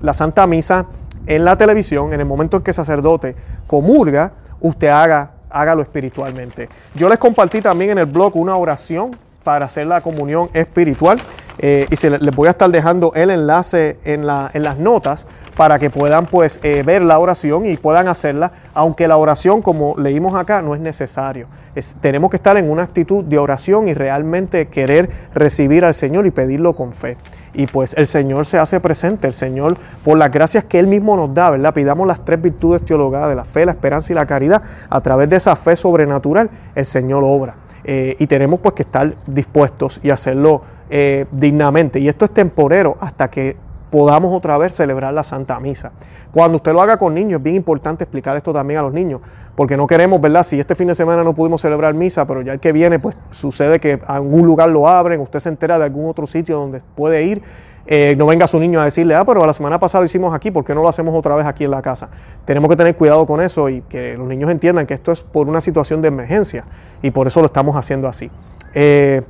la 0.00 0.14
Santa 0.14 0.46
Misa 0.46 0.86
en 1.26 1.44
la 1.44 1.56
televisión, 1.56 2.12
en 2.12 2.20
el 2.20 2.26
momento 2.26 2.56
en 2.56 2.62
que 2.62 2.70
el 2.70 2.74
sacerdote 2.74 3.34
comulga, 3.66 4.32
usted 4.60 4.88
haga, 4.88 5.32
hágalo 5.50 5.82
espiritualmente. 5.82 6.68
Yo 6.94 7.08
les 7.08 7.18
compartí 7.18 7.60
también 7.60 7.90
en 7.90 7.98
el 7.98 8.06
blog 8.06 8.36
una 8.36 8.56
oración 8.56 9.16
para 9.42 9.66
hacer 9.66 9.86
la 9.86 10.00
comunión 10.00 10.48
espiritual 10.52 11.18
eh, 11.58 11.86
y 11.90 11.96
se 11.96 12.10
les 12.10 12.34
voy 12.34 12.48
a 12.48 12.50
estar 12.50 12.70
dejando 12.70 13.12
el 13.14 13.30
enlace 13.30 13.98
en, 14.04 14.26
la, 14.26 14.50
en 14.52 14.62
las 14.62 14.78
notas 14.78 15.26
para 15.56 15.78
que 15.78 15.88
puedan 15.88 16.26
pues 16.26 16.58
eh, 16.62 16.82
ver 16.84 17.02
la 17.02 17.18
oración 17.18 17.66
y 17.66 17.76
puedan 17.76 18.08
hacerla, 18.08 18.50
aunque 18.74 19.06
la 19.06 19.16
oración 19.16 19.62
como 19.62 19.94
leímos 19.96 20.34
acá 20.34 20.62
no 20.62 20.74
es 20.74 20.80
necesario. 20.80 21.46
tenemos 22.00 22.30
que 22.30 22.36
estar 22.36 22.56
en 22.56 22.68
una 22.68 22.82
actitud 22.82 23.24
de 23.24 23.38
oración 23.38 23.88
y 23.88 23.94
realmente 23.94 24.66
querer 24.66 25.10
recibir 25.32 25.84
al 25.84 25.94
Señor 25.94 26.26
y 26.26 26.30
pedirlo 26.30 26.74
con 26.74 26.92
fe. 26.92 27.16
Y 27.56 27.68
pues 27.68 27.94
el 27.94 28.08
Señor 28.08 28.46
se 28.46 28.58
hace 28.58 28.80
presente, 28.80 29.28
el 29.28 29.34
Señor 29.34 29.76
por 30.04 30.18
las 30.18 30.32
gracias 30.32 30.64
que 30.64 30.80
Él 30.80 30.88
mismo 30.88 31.16
nos 31.16 31.32
da, 31.32 31.50
¿verdad? 31.50 31.72
Pidamos 31.72 32.06
las 32.08 32.24
tres 32.24 32.42
virtudes 32.42 32.84
teologadas 32.84 33.28
de 33.28 33.36
la 33.36 33.44
fe, 33.44 33.64
la 33.64 33.72
esperanza 33.72 34.12
y 34.12 34.16
la 34.16 34.26
caridad. 34.26 34.60
A 34.90 35.00
través 35.00 35.28
de 35.28 35.36
esa 35.36 35.54
fe 35.54 35.76
sobrenatural 35.76 36.50
el 36.74 36.84
Señor 36.84 37.22
obra. 37.24 37.54
Eh, 37.84 38.16
y 38.18 38.26
tenemos 38.26 38.60
pues 38.60 38.74
que 38.74 38.82
estar 38.82 39.14
dispuestos 39.26 40.00
y 40.02 40.10
hacerlo 40.10 40.62
eh, 40.90 41.26
dignamente. 41.30 41.98
Y 41.98 42.08
esto 42.08 42.24
es 42.24 42.32
temporero 42.32 42.96
hasta 43.00 43.30
que 43.30 43.56
podamos 43.90 44.34
otra 44.34 44.58
vez 44.58 44.74
celebrar 44.74 45.14
la 45.14 45.22
Santa 45.22 45.60
Misa. 45.60 45.92
Cuando 46.32 46.56
usted 46.56 46.72
lo 46.72 46.82
haga 46.82 46.96
con 46.96 47.14
niños, 47.14 47.38
es 47.38 47.42
bien 47.44 47.54
importante 47.54 48.02
explicar 48.02 48.34
esto 48.36 48.52
también 48.52 48.80
a 48.80 48.82
los 48.82 48.92
niños, 48.92 49.20
porque 49.54 49.76
no 49.76 49.86
queremos, 49.86 50.20
¿verdad? 50.20 50.42
Si 50.42 50.58
este 50.58 50.74
fin 50.74 50.88
de 50.88 50.96
semana 50.96 51.22
no 51.22 51.32
pudimos 51.32 51.60
celebrar 51.60 51.94
misa, 51.94 52.26
pero 52.26 52.42
ya 52.42 52.54
el 52.54 52.58
que 52.58 52.72
viene, 52.72 52.98
pues 52.98 53.16
sucede 53.30 53.78
que 53.78 54.00
algún 54.04 54.44
lugar 54.44 54.68
lo 54.70 54.88
abren, 54.88 55.20
usted 55.20 55.38
se 55.38 55.48
entera 55.48 55.78
de 55.78 55.84
algún 55.84 56.10
otro 56.10 56.26
sitio 56.26 56.56
donde 56.56 56.80
puede 56.96 57.22
ir. 57.22 57.42
Eh, 57.86 58.14
no 58.16 58.26
venga 58.26 58.46
su 58.46 58.58
niño 58.58 58.80
a 58.80 58.84
decirle, 58.84 59.14
ah, 59.14 59.24
pero 59.24 59.44
la 59.46 59.52
semana 59.52 59.78
pasada 59.78 60.00
lo 60.00 60.06
hicimos 60.06 60.34
aquí, 60.34 60.50
¿por 60.50 60.64
qué 60.64 60.74
no 60.74 60.82
lo 60.82 60.88
hacemos 60.88 61.14
otra 61.14 61.34
vez 61.34 61.46
aquí 61.46 61.64
en 61.64 61.70
la 61.70 61.82
casa? 61.82 62.08
Tenemos 62.44 62.70
que 62.70 62.76
tener 62.76 62.96
cuidado 62.96 63.26
con 63.26 63.40
eso 63.42 63.68
y 63.68 63.82
que 63.82 64.16
los 64.16 64.26
niños 64.26 64.50
entiendan 64.50 64.86
que 64.86 64.94
esto 64.94 65.12
es 65.12 65.22
por 65.22 65.48
una 65.48 65.60
situación 65.60 66.00
de 66.00 66.08
emergencia 66.08 66.64
y 67.02 67.10
por 67.10 67.26
eso 67.26 67.40
lo 67.40 67.46
estamos 67.46 67.76
haciendo 67.76 68.08
así. 68.08 68.30
Eh, 68.72 69.22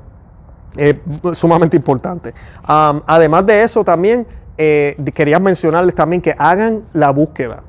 es 0.77 0.97
sumamente 1.33 1.77
importante. 1.77 2.35
además 2.67 3.47
de 3.47 3.63
eso, 3.63 3.85
también 3.85 4.27
eh, 4.57 4.97
quería 5.15 5.39
mencionarles 5.39 5.95
también 5.95 6.23
que 6.23 6.35
hagan 6.39 6.85
la 6.93 7.11
búsqueda. 7.11 7.63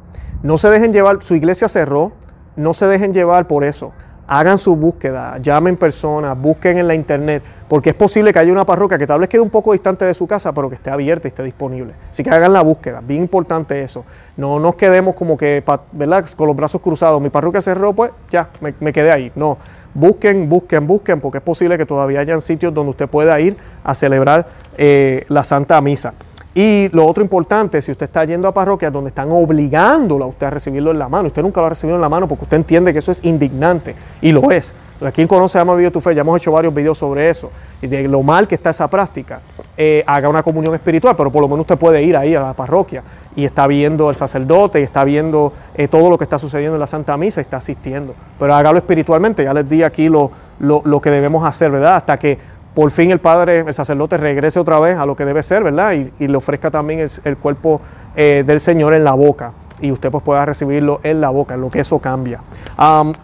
No 0.43 0.58
se 0.58 0.69
dejen 0.69 0.93
llevar, 0.93 1.24
su 1.24 1.36
iglesia 1.36 1.67
cerró, 1.67 2.12
no 2.56 2.74
se 2.74 2.88
dejen 2.88 3.13
llevar 3.13 3.48
por 3.48 3.63
eso. 3.63 3.91
Hagan 4.27 4.57
su 4.57 4.75
búsqueda, 4.75 5.38
llamen 5.38 5.77
personas, 5.77 6.35
busquen 6.39 6.79
en 6.79 6.88
la 6.88 6.95
internet, 6.95 7.43
porque 7.67 7.89
es 7.89 7.95
posible 7.95 8.33
que 8.33 8.39
haya 8.39 8.51
una 8.51 8.65
parroquia 8.65 8.97
que 8.97 9.05
tal 9.05 9.19
vez 9.19 9.29
quede 9.29 9.41
un 9.41 9.51
poco 9.51 9.71
distante 9.73 10.03
de 10.03 10.13
su 10.15 10.25
casa, 10.25 10.51
pero 10.51 10.67
que 10.67 10.75
esté 10.75 10.89
abierta 10.89 11.27
y 11.27 11.29
esté 11.29 11.43
disponible. 11.43 11.93
Así 12.09 12.23
que 12.23 12.31
hagan 12.31 12.51
la 12.51 12.61
búsqueda, 12.61 13.01
bien 13.05 13.21
importante 13.21 13.81
eso. 13.81 14.03
No 14.35 14.59
nos 14.59 14.75
quedemos 14.75 15.13
como 15.13 15.38
que, 15.38 15.63
¿verdad? 15.91 16.25
Con 16.35 16.47
los 16.47 16.55
brazos 16.55 16.81
cruzados. 16.81 17.21
Mi 17.21 17.29
parroquia 17.29 17.61
cerró, 17.61 17.93
pues 17.93 18.11
ya, 18.31 18.49
me, 18.61 18.91
quedé 18.91 19.11
ahí. 19.11 19.31
No, 19.35 19.59
busquen, 19.93 20.49
busquen, 20.49 20.88
busquen, 20.88 21.21
porque 21.21 21.38
es 21.38 21.43
posible 21.43 21.77
que 21.77 21.85
todavía 21.85 22.19
hayan 22.19 22.41
sitios 22.41 22.73
donde 22.73 22.89
usted 22.91 23.07
pueda 23.07 23.39
ir 23.39 23.57
a 23.83 23.93
celebrar 23.93 24.47
eh, 24.77 25.25
la 25.29 25.43
Santa 25.43 25.79
Misa. 25.81 26.13
Y 26.57 26.87
lo 26.93 27.05
otro 27.05 27.21
importante, 27.21 27.81
si 27.81 27.91
usted 27.91 28.05
está 28.05 28.23
yendo 28.23 28.47
a 28.47 28.53
parroquias 28.53 28.91
donde 28.91 29.09
están 29.09 29.29
obligándolo 29.29 30.23
a 30.23 30.27
usted 30.27 30.47
a 30.47 30.51
recibirlo 30.51 30.91
en 30.91 30.99
la 30.99 31.09
mano, 31.09 31.27
usted 31.27 31.41
nunca 31.41 31.59
lo 31.59 31.67
ha 31.67 31.71
recibido 31.71 31.97
en 31.97 32.01
la 32.01 32.07
mano 32.07 32.29
porque 32.29 32.45
usted 32.45 32.55
entiende 32.55 32.93
que 32.93 32.99
eso 32.99 33.11
es 33.11 33.21
indignante, 33.25 33.93
y 34.21 34.31
lo 34.31 34.49
es. 34.49 34.73
Quien 35.13 35.27
conoce 35.27 35.59
Ama 35.59 35.75
Video 35.75 35.91
Tu 35.91 35.99
Fe, 35.99 36.15
ya 36.15 36.21
hemos 36.21 36.39
hecho 36.39 36.53
varios 36.53 36.73
videos 36.73 36.97
sobre 36.97 37.29
eso, 37.29 37.51
y 37.81 37.87
de 37.87 38.07
lo 38.07 38.23
mal 38.23 38.47
que 38.47 38.55
está 38.55 38.69
esa 38.69 38.89
práctica. 38.89 39.41
Eh, 39.75 40.01
haga 40.07 40.29
una 40.29 40.41
comunión 40.43 40.73
espiritual, 40.73 41.17
pero 41.17 41.29
por 41.29 41.41
lo 41.41 41.49
menos 41.49 41.63
usted 41.63 41.77
puede 41.77 42.01
ir 42.01 42.15
ahí 42.15 42.33
a 42.33 42.39
la 42.39 42.53
parroquia 42.53 43.03
y 43.35 43.43
está 43.43 43.67
viendo 43.67 44.09
el 44.09 44.15
sacerdote 44.15 44.79
y 44.79 44.83
está 44.83 45.03
viendo 45.03 45.51
eh, 45.75 45.89
todo 45.89 46.09
lo 46.09 46.17
que 46.17 46.23
está 46.23 46.39
sucediendo 46.39 46.75
en 46.75 46.79
la 46.79 46.87
Santa 46.87 47.17
Misa 47.17 47.41
y 47.41 47.43
está 47.43 47.57
asistiendo. 47.57 48.15
Pero 48.39 48.55
hágalo 48.55 48.77
espiritualmente, 48.77 49.43
ya 49.43 49.53
les 49.53 49.67
di 49.67 49.83
aquí 49.83 50.07
lo, 50.07 50.31
lo, 50.59 50.81
lo 50.85 51.01
que 51.01 51.11
debemos 51.11 51.45
hacer, 51.45 51.71
¿verdad? 51.71 51.97
Hasta 51.97 52.17
que 52.17 52.39
por 52.75 52.91
fin 52.91 53.09
el 53.09 53.19
padre, 53.19 53.61
el 53.61 53.73
sacerdote 53.73 54.17
regrese 54.17 54.59
otra 54.59 54.79
vez 54.79 54.97
a 54.97 55.05
lo 55.05 55.15
que 55.15 55.25
debe 55.25 55.41
ser, 55.41 55.63
¿verdad? 55.63 55.93
Y, 55.93 56.27
le 56.27 56.38
ofrezca 56.38 56.69
también 56.69 56.99
el, 57.23 57.38
cuerpo 57.38 57.81
eh, 58.15 58.43
del 58.45 58.59
Señor 58.59 58.93
en 58.93 59.03
la 59.03 59.13
boca 59.13 59.53
y 59.81 59.91
usted 59.91 60.11
pues 60.11 60.23
pueda 60.23 60.45
recibirlo 60.45 60.99
en 61.03 61.21
la 61.21 61.29
boca, 61.29 61.55
en 61.55 61.61
lo 61.61 61.71
que 61.71 61.79
eso 61.79 61.99
cambia. 61.99 62.41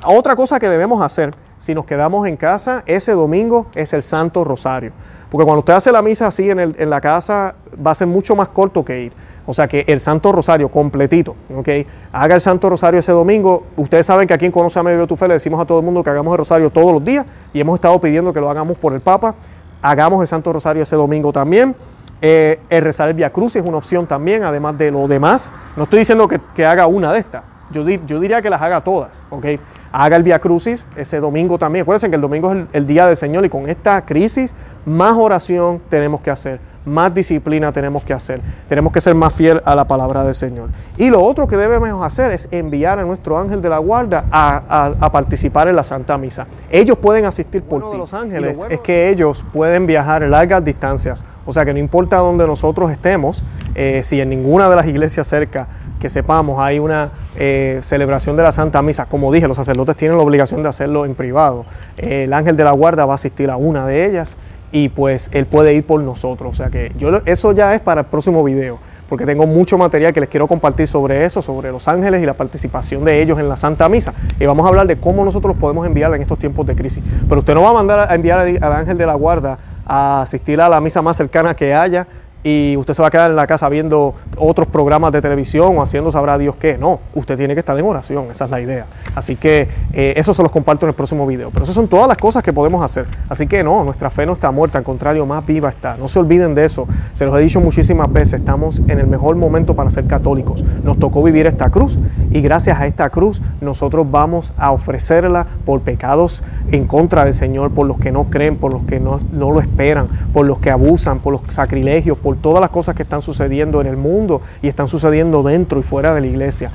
otra 0.06 0.36
cosa 0.36 0.60
que 0.60 0.70
debemos 0.70 1.02
hacer 1.02 1.34
si 1.62 1.76
nos 1.76 1.86
quedamos 1.86 2.28
en 2.28 2.38
casa 2.38 2.82
ese 2.88 3.12
domingo 3.12 3.68
es 3.76 3.94
el 3.94 4.02
Santo 4.02 4.44
Rosario. 4.44 4.92
Porque 5.30 5.46
cuando 5.46 5.60
usted 5.60 5.74
hace 5.74 5.92
la 5.92 6.02
misa 6.02 6.26
así 6.26 6.50
en, 6.50 6.60
en 6.60 6.90
la 6.90 7.00
casa 7.00 7.54
va 7.86 7.92
a 7.92 7.96
ser 7.96 8.08
mucho 8.08 8.36
más 8.36 8.48
corto 8.48 8.84
que 8.84 9.04
ir. 9.04 9.14
O 9.46 9.54
sea 9.54 9.68
que 9.68 9.86
el 9.88 10.00
Santo 10.00 10.32
Rosario 10.32 10.70
completito, 10.70 11.36
¿ok? 11.56 11.70
Haga 12.12 12.34
el 12.34 12.42
Santo 12.42 12.68
Rosario 12.68 13.00
ese 13.00 13.12
domingo. 13.12 13.66
Ustedes 13.76 14.08
saben 14.08 14.28
que 14.28 14.34
aquí 14.34 14.48
en 14.48 14.52
Conoce 14.52 14.80
a 14.80 14.84
Medio 14.84 15.06
Tu 15.06 15.16
Fe 15.16 15.28
le 15.28 15.36
decimos 15.36 15.62
a 15.62 15.66
todo 15.66 15.80
el 15.80 15.86
mundo 15.86 16.04
que 16.04 16.10
hagamos 16.10 16.32
el 16.32 16.40
Rosario 16.40 16.72
todos 16.72 16.94
los 16.94 17.04
días 17.04 17.28
y 17.54 17.60
hemos 17.60 17.76
estado 17.76 18.02
pidiendo 18.02 18.34
que 18.34 18.40
lo 18.40 18.50
hagamos 18.50 18.76
por 18.78 18.94
el 18.94 19.02
Papa. 19.02 19.36
Hagamos 19.84 20.20
el 20.22 20.28
Santo 20.28 20.52
Rosario 20.52 20.82
ese 20.82 20.96
domingo 20.96 21.32
también. 21.32 21.76
Eh, 22.24 22.60
el 22.70 22.84
rezar 22.84 23.10
el 23.10 23.16
Via 23.16 23.32
Cruz 23.32 23.56
es 23.56 23.64
una 23.64 23.78
opción 23.78 24.08
también, 24.08 24.44
además 24.44 24.78
de 24.78 24.90
lo 24.90 25.08
demás. 25.08 25.54
No 25.76 25.84
estoy 25.84 26.00
diciendo 26.00 26.28
que, 26.28 26.66
haga 26.66 26.88
una 26.88 27.14
de 27.14 27.20
estas. 27.20 27.44
Yo, 27.72 27.88
yo, 27.88 28.20
diría 28.20 28.42
que 28.42 28.50
las 28.50 28.62
haga 28.62 28.82
todas, 28.82 29.22
¿ok? 29.30 29.46
Haga 29.92 30.16
el 30.16 30.24
Via 30.24 30.40
Crucis 30.40 30.88
ese 30.96 31.20
domingo 31.20 31.58
también. 31.58 31.84
Acuérdense 31.84 32.10
que 32.10 32.16
el 32.16 32.22
domingo 32.22 32.54
es 32.54 32.66
el 32.74 32.88
día 32.88 33.06
del 33.08 33.18
Señor 33.18 33.46
y 33.46 33.50
con 33.50 33.70
esta 33.70 34.06
crisis 34.06 34.54
más 34.86 35.14
oración 35.16 35.82
tenemos 35.90 36.22
que 36.22 36.32
hacer 36.32 36.71
más 36.86 37.14
disciplina 37.14 37.72
tenemos 37.72 38.04
que 38.04 38.14
hacer. 38.14 38.42
Tenemos 38.68 38.92
que 38.92 39.02
ser 39.02 39.16
más 39.16 39.34
fiel 39.34 39.62
a 39.66 39.76
la 39.76 39.86
palabra 39.86 40.24
del 40.24 40.36
Señor. 40.36 40.70
Y 40.98 41.10
lo 41.10 41.24
otro 41.24 41.48
que 41.48 41.58
debemos 41.58 42.04
hacer 42.04 42.32
es 42.32 42.48
enviar 42.52 43.00
a 43.00 43.04
nuestro 43.04 43.38
ángel 43.38 43.62
de 43.62 43.70
la 43.70 43.78
guarda 43.78 44.26
a, 44.32 45.10
participar 45.12 45.68
en 45.68 45.76
la 45.76 45.84
Santa 45.84 46.18
Misa. 46.18 46.48
Ellos 46.70 46.98
pueden 46.98 47.26
asistir 47.26 47.64
por 47.64 47.92
ti. 47.92 47.98
los 47.98 48.14
ángeles 48.14 48.60
es 48.70 48.80
que 48.80 49.10
ellos 49.10 49.46
pueden 49.52 49.86
viajar 49.86 50.22
largas 50.24 50.64
distancias. 50.64 51.24
O 51.46 51.54
sea 51.54 51.66
que 51.66 51.74
no 51.74 51.80
importa 51.80 52.18
dónde 52.18 52.46
nosotros 52.46 52.92
estemos, 52.92 53.44
eh, 53.74 54.02
si 54.04 54.22
en 54.22 54.30
ninguna 54.30 54.70
de 54.70 54.76
las 54.76 54.88
iglesias 54.88 55.28
cerca 55.28 55.68
que 56.00 56.10
sepamos 56.10 56.60
hay 56.60 56.80
una 56.80 57.12
eh, 57.36 57.80
celebración 57.84 58.36
de 58.36 58.44
la 58.44 58.52
Santa 58.52 58.82
Misa, 58.82 59.06
como 59.06 59.32
dije, 59.32 59.48
los 59.48 59.58
sacerdotes 59.58 59.96
tienen 59.96 60.18
la 60.18 60.24
obligación 60.24 60.64
de 60.64 60.70
hacerlo 60.70 61.06
en 61.06 61.14
privado. 61.14 61.66
el 61.98 62.34
ángel 62.34 62.56
de 62.58 62.64
la 62.64 62.72
guarda 62.72 63.06
va 63.06 63.14
a 63.14 63.16
asistir 63.16 63.50
a 63.52 63.58
una 63.58 63.86
de 63.86 64.06
ellas 64.06 64.38
y 64.72 64.90
pues 64.90 65.30
él 65.34 65.46
puede 65.46 65.74
ir 65.74 65.86
por 65.86 66.02
nosotros. 66.02 66.52
O 66.52 66.54
sea 66.56 66.70
que 66.70 66.92
yo 66.98 67.10
eso 67.26 67.52
ya 67.52 67.74
es 67.74 67.82
para 67.82 68.02
el 68.02 68.08
próximo 68.08 68.44
video, 68.44 68.80
porque 69.10 69.26
tengo 69.26 69.46
mucho 69.46 69.78
material 69.78 70.14
que 70.14 70.22
les 70.22 70.30
quiero 70.30 70.48
compartir 70.48 70.88
sobre 70.88 71.26
eso, 71.26 71.42
sobre 71.42 71.72
los 71.72 71.88
ángeles 71.88 72.22
y 72.22 72.26
la 72.26 72.34
participación 72.34 73.04
de 73.04 73.22
ellos 73.22 73.40
en 73.40 73.50
la 73.50 73.58
Santa 73.58 73.90
Misa. 73.90 74.14
Y 74.40 74.46
vamos 74.46 74.66
a 74.66 74.70
hablar 74.70 74.88
de 74.88 74.98
cómo 74.98 75.26
nosotros 75.26 75.56
podemos 75.58 75.86
enviar 75.86 76.14
en 76.14 76.22
estos 76.22 76.40
tiempos 76.40 76.66
de 76.66 76.76
crisis. 76.76 77.04
Pero 77.28 77.40
usted 77.40 77.54
no 77.54 77.62
va 77.62 77.72
a 77.72 77.74
mandar 77.74 78.10
a 78.10 78.16
enviar 78.16 78.40
al 78.40 78.74
ángel 78.74 78.98
de 78.98 79.06
la 79.06 79.16
guarda 79.16 79.58
a 79.86 80.22
asistir 80.22 80.62
a 80.62 80.70
la 80.70 80.80
misa 80.80 81.02
más 81.02 81.18
cercana 81.18 81.56
que 81.56 81.74
haya 81.74 82.08
y 82.44 82.76
usted 82.78 82.94
se 82.94 83.02
va 83.02 83.10
a 83.10 83.12
quedar 83.12 83.30
en 83.30 83.36
la 83.36 83.48
casa 83.48 83.70
viendo 83.70 84.16
otros 84.38 84.68
programas 84.68 85.12
de 85.12 85.22
televisión 85.22 85.78
o 85.78 85.82
haciendo 85.82 86.12
sabrá 86.12 86.38
Dios 86.38 86.56
qué. 86.56 86.78
No, 86.78 87.00
usted 87.14 87.38
tiene 87.38 87.54
que 87.54 87.60
estar 87.60 87.78
en 87.78 87.86
oración, 87.86 88.28
esa 88.32 88.46
es 88.46 88.52
la 88.52 88.62
idea. 88.62 88.88
Así 89.16 89.36
que 89.36 89.68
eh, 89.94 90.14
eso 90.16 90.34
se 90.34 90.42
los 90.42 90.52
comparto 90.52 90.86
en 90.86 90.90
el 90.90 90.96
próximo 90.96 91.28
video. 91.28 91.52
Pero 91.52 91.64
esas 91.64 91.76
son 91.76 91.88
todas 91.88 92.08
las 92.08 92.18
cosas 92.18 92.44
que 92.44 92.54
podemos 92.54 92.84
hacer. 92.84 93.06
Así 93.30 93.48
que 93.48 93.64
no, 93.64 93.84
nuestra 93.84 94.10
fe 94.10 94.26
no 94.26 94.34
está 94.34 94.52
muerta, 94.52 94.78
al 94.78 94.84
contrario, 94.84 95.26
más 95.26 95.46
viva 95.46 95.70
está. 95.70 95.98
No 95.98 96.08
se 96.08 96.20
olviden 96.20 96.56
de 96.56 96.66
eso. 96.66 96.88
Se 97.14 97.26
los 97.26 97.38
he 97.38 97.42
dicho 97.42 97.62
muchísimas 97.62 98.12
veces, 98.12 98.36
estamos 98.36 98.80
en 98.88 99.00
el 99.00 99.08
mejor 99.08 99.36
momento 99.36 99.76
para 99.76 99.90
ser 99.90 100.06
católicos. 100.08 100.64
Nos 100.84 100.98
tocó 100.98 101.22
vivir 101.24 101.46
esta 101.46 101.70
cruz 101.70 102.00
y 102.32 102.42
gracias 102.42 102.80
a 102.80 102.88
esta 102.88 103.10
cruz 103.10 103.42
nosotros 103.60 104.10
vamos 104.10 104.54
a 104.58 104.72
ofrecerla 104.72 105.48
por 105.66 105.82
pecados 105.82 106.44
en 106.72 106.86
contra 106.86 107.26
del 107.26 107.34
Señor, 107.34 107.72
por 107.72 107.86
los 107.86 107.98
que 107.98 108.12
no 108.12 108.26
creen, 108.26 108.58
por 108.58 108.72
los 108.74 108.84
que 108.84 109.00
no, 109.00 109.20
no 109.32 109.52
lo 109.52 109.60
esperan, 109.60 110.08
por 110.34 110.46
los 110.46 110.60
que 110.60 110.72
abusan, 110.72 111.20
por 111.20 111.34
los 111.34 111.42
sacrilegios, 111.54 112.18
por 112.18 112.31
todas 112.36 112.62
las 112.62 112.70
cosas 112.70 112.96
que 112.96 113.04
están 113.04 113.22
sucediendo 113.22 113.82
en 113.82 113.88
el 113.88 113.98
mundo 113.98 114.42
y 114.62 114.68
están 114.68 114.88
sucediendo 114.88 115.44
dentro 115.44 115.80
y 115.80 115.84
fuera 115.84 116.14
de 116.14 116.22
la 116.22 116.28
iglesia 116.28 116.72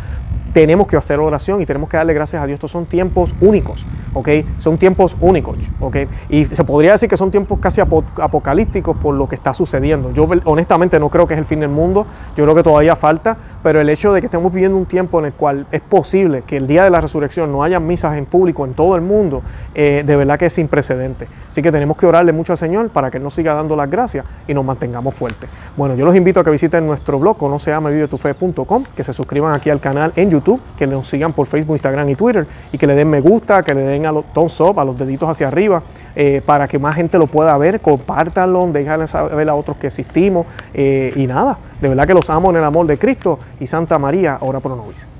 tenemos 0.56 0.86
que 0.86 0.96
hacer 0.96 1.20
oración 1.20 1.60
y 1.60 1.66
tenemos 1.66 1.90
que 1.90 1.98
darle 1.98 2.14
gracias 2.14 2.42
a 2.42 2.46
Dios. 2.46 2.54
Estos 2.54 2.70
son 2.70 2.86
tiempos 2.86 3.34
únicos, 3.42 3.86
¿ok? 4.14 4.28
Son 4.56 4.78
tiempos 4.78 5.14
únicos, 5.20 5.58
¿ok? 5.80 5.96
Y 6.30 6.46
se 6.46 6.64
podría 6.64 6.92
decir 6.92 7.10
que 7.10 7.18
son 7.18 7.30
tiempos 7.30 7.58
casi 7.60 7.82
apocalípticos 7.82 8.96
por 8.96 9.14
lo 9.14 9.28
que 9.28 9.34
está 9.34 9.52
sucediendo. 9.52 10.14
Yo 10.14 10.26
honestamente 10.44 10.98
no 10.98 11.10
creo 11.10 11.26
que 11.26 11.34
es 11.34 11.38
el 11.40 11.44
fin 11.44 11.60
del 11.60 11.68
mundo, 11.68 12.06
yo 12.34 12.44
creo 12.44 12.54
que 12.54 12.62
todavía 12.62 12.96
falta, 12.96 13.36
pero 13.62 13.82
el 13.82 13.90
hecho 13.90 14.14
de 14.14 14.20
que 14.20 14.28
estemos 14.28 14.50
viviendo 14.50 14.78
un 14.78 14.86
tiempo 14.86 15.18
en 15.18 15.26
el 15.26 15.34
cual 15.34 15.66
es 15.72 15.82
posible 15.82 16.40
que 16.46 16.56
el 16.56 16.66
día 16.66 16.84
de 16.84 16.90
la 16.90 17.02
resurrección 17.02 17.52
no 17.52 17.62
haya 17.62 17.78
misas 17.78 18.16
en 18.16 18.24
público 18.24 18.64
en 18.64 18.72
todo 18.72 18.96
el 18.96 19.02
mundo, 19.02 19.42
eh, 19.74 20.04
de 20.06 20.16
verdad 20.16 20.38
que 20.38 20.46
es 20.46 20.54
sin 20.54 20.68
precedente. 20.68 21.28
Así 21.50 21.60
que 21.60 21.70
tenemos 21.70 21.98
que 21.98 22.06
orarle 22.06 22.32
mucho 22.32 22.54
al 22.54 22.58
Señor 22.58 22.88
para 22.88 23.10
que 23.10 23.18
Él 23.18 23.22
nos 23.22 23.34
siga 23.34 23.52
dando 23.52 23.76
las 23.76 23.90
gracias 23.90 24.24
y 24.48 24.54
nos 24.54 24.64
mantengamos 24.64 25.14
fuertes. 25.14 25.50
Bueno, 25.76 25.96
yo 25.96 26.06
los 26.06 26.16
invito 26.16 26.40
a 26.40 26.44
que 26.44 26.50
visiten 26.50 26.86
nuestro 26.86 27.18
blog, 27.18 27.36
llama 27.66 27.90
que 27.90 29.04
se 29.04 29.12
suscriban 29.12 29.52
aquí 29.52 29.68
al 29.68 29.80
canal 29.80 30.14
en 30.16 30.30
YouTube 30.30 30.45
que 30.78 30.86
nos 30.86 31.08
sigan 31.08 31.32
por 31.32 31.46
Facebook, 31.46 31.74
Instagram 31.74 32.08
y 32.08 32.14
Twitter 32.14 32.46
y 32.72 32.78
que 32.78 32.86
le 32.86 32.94
den 32.94 33.08
me 33.08 33.20
gusta, 33.20 33.62
que 33.62 33.74
le 33.74 33.82
den 33.82 34.06
a 34.06 34.12
los 34.12 34.24
thumbs 34.32 34.60
up, 34.60 34.78
a 34.78 34.84
los 34.84 34.98
deditos 34.98 35.28
hacia 35.28 35.48
arriba, 35.48 35.82
eh, 36.14 36.40
para 36.44 36.68
que 36.68 36.78
más 36.78 36.94
gente 36.94 37.18
lo 37.18 37.26
pueda 37.26 37.56
ver, 37.58 37.80
compártanlo, 37.80 38.66
déjenle 38.72 39.06
saber 39.06 39.48
a 39.48 39.54
otros 39.54 39.76
que 39.76 39.88
existimos 39.88 40.46
eh, 40.74 41.12
y 41.16 41.26
nada, 41.26 41.58
de 41.80 41.88
verdad 41.88 42.06
que 42.06 42.14
los 42.14 42.30
amo 42.30 42.50
en 42.50 42.56
el 42.56 42.64
amor 42.64 42.86
de 42.86 42.98
Cristo 42.98 43.38
y 43.60 43.66
Santa 43.66 43.98
María, 43.98 44.38
ahora 44.40 44.60
por 44.60 44.76
novice. 44.76 45.15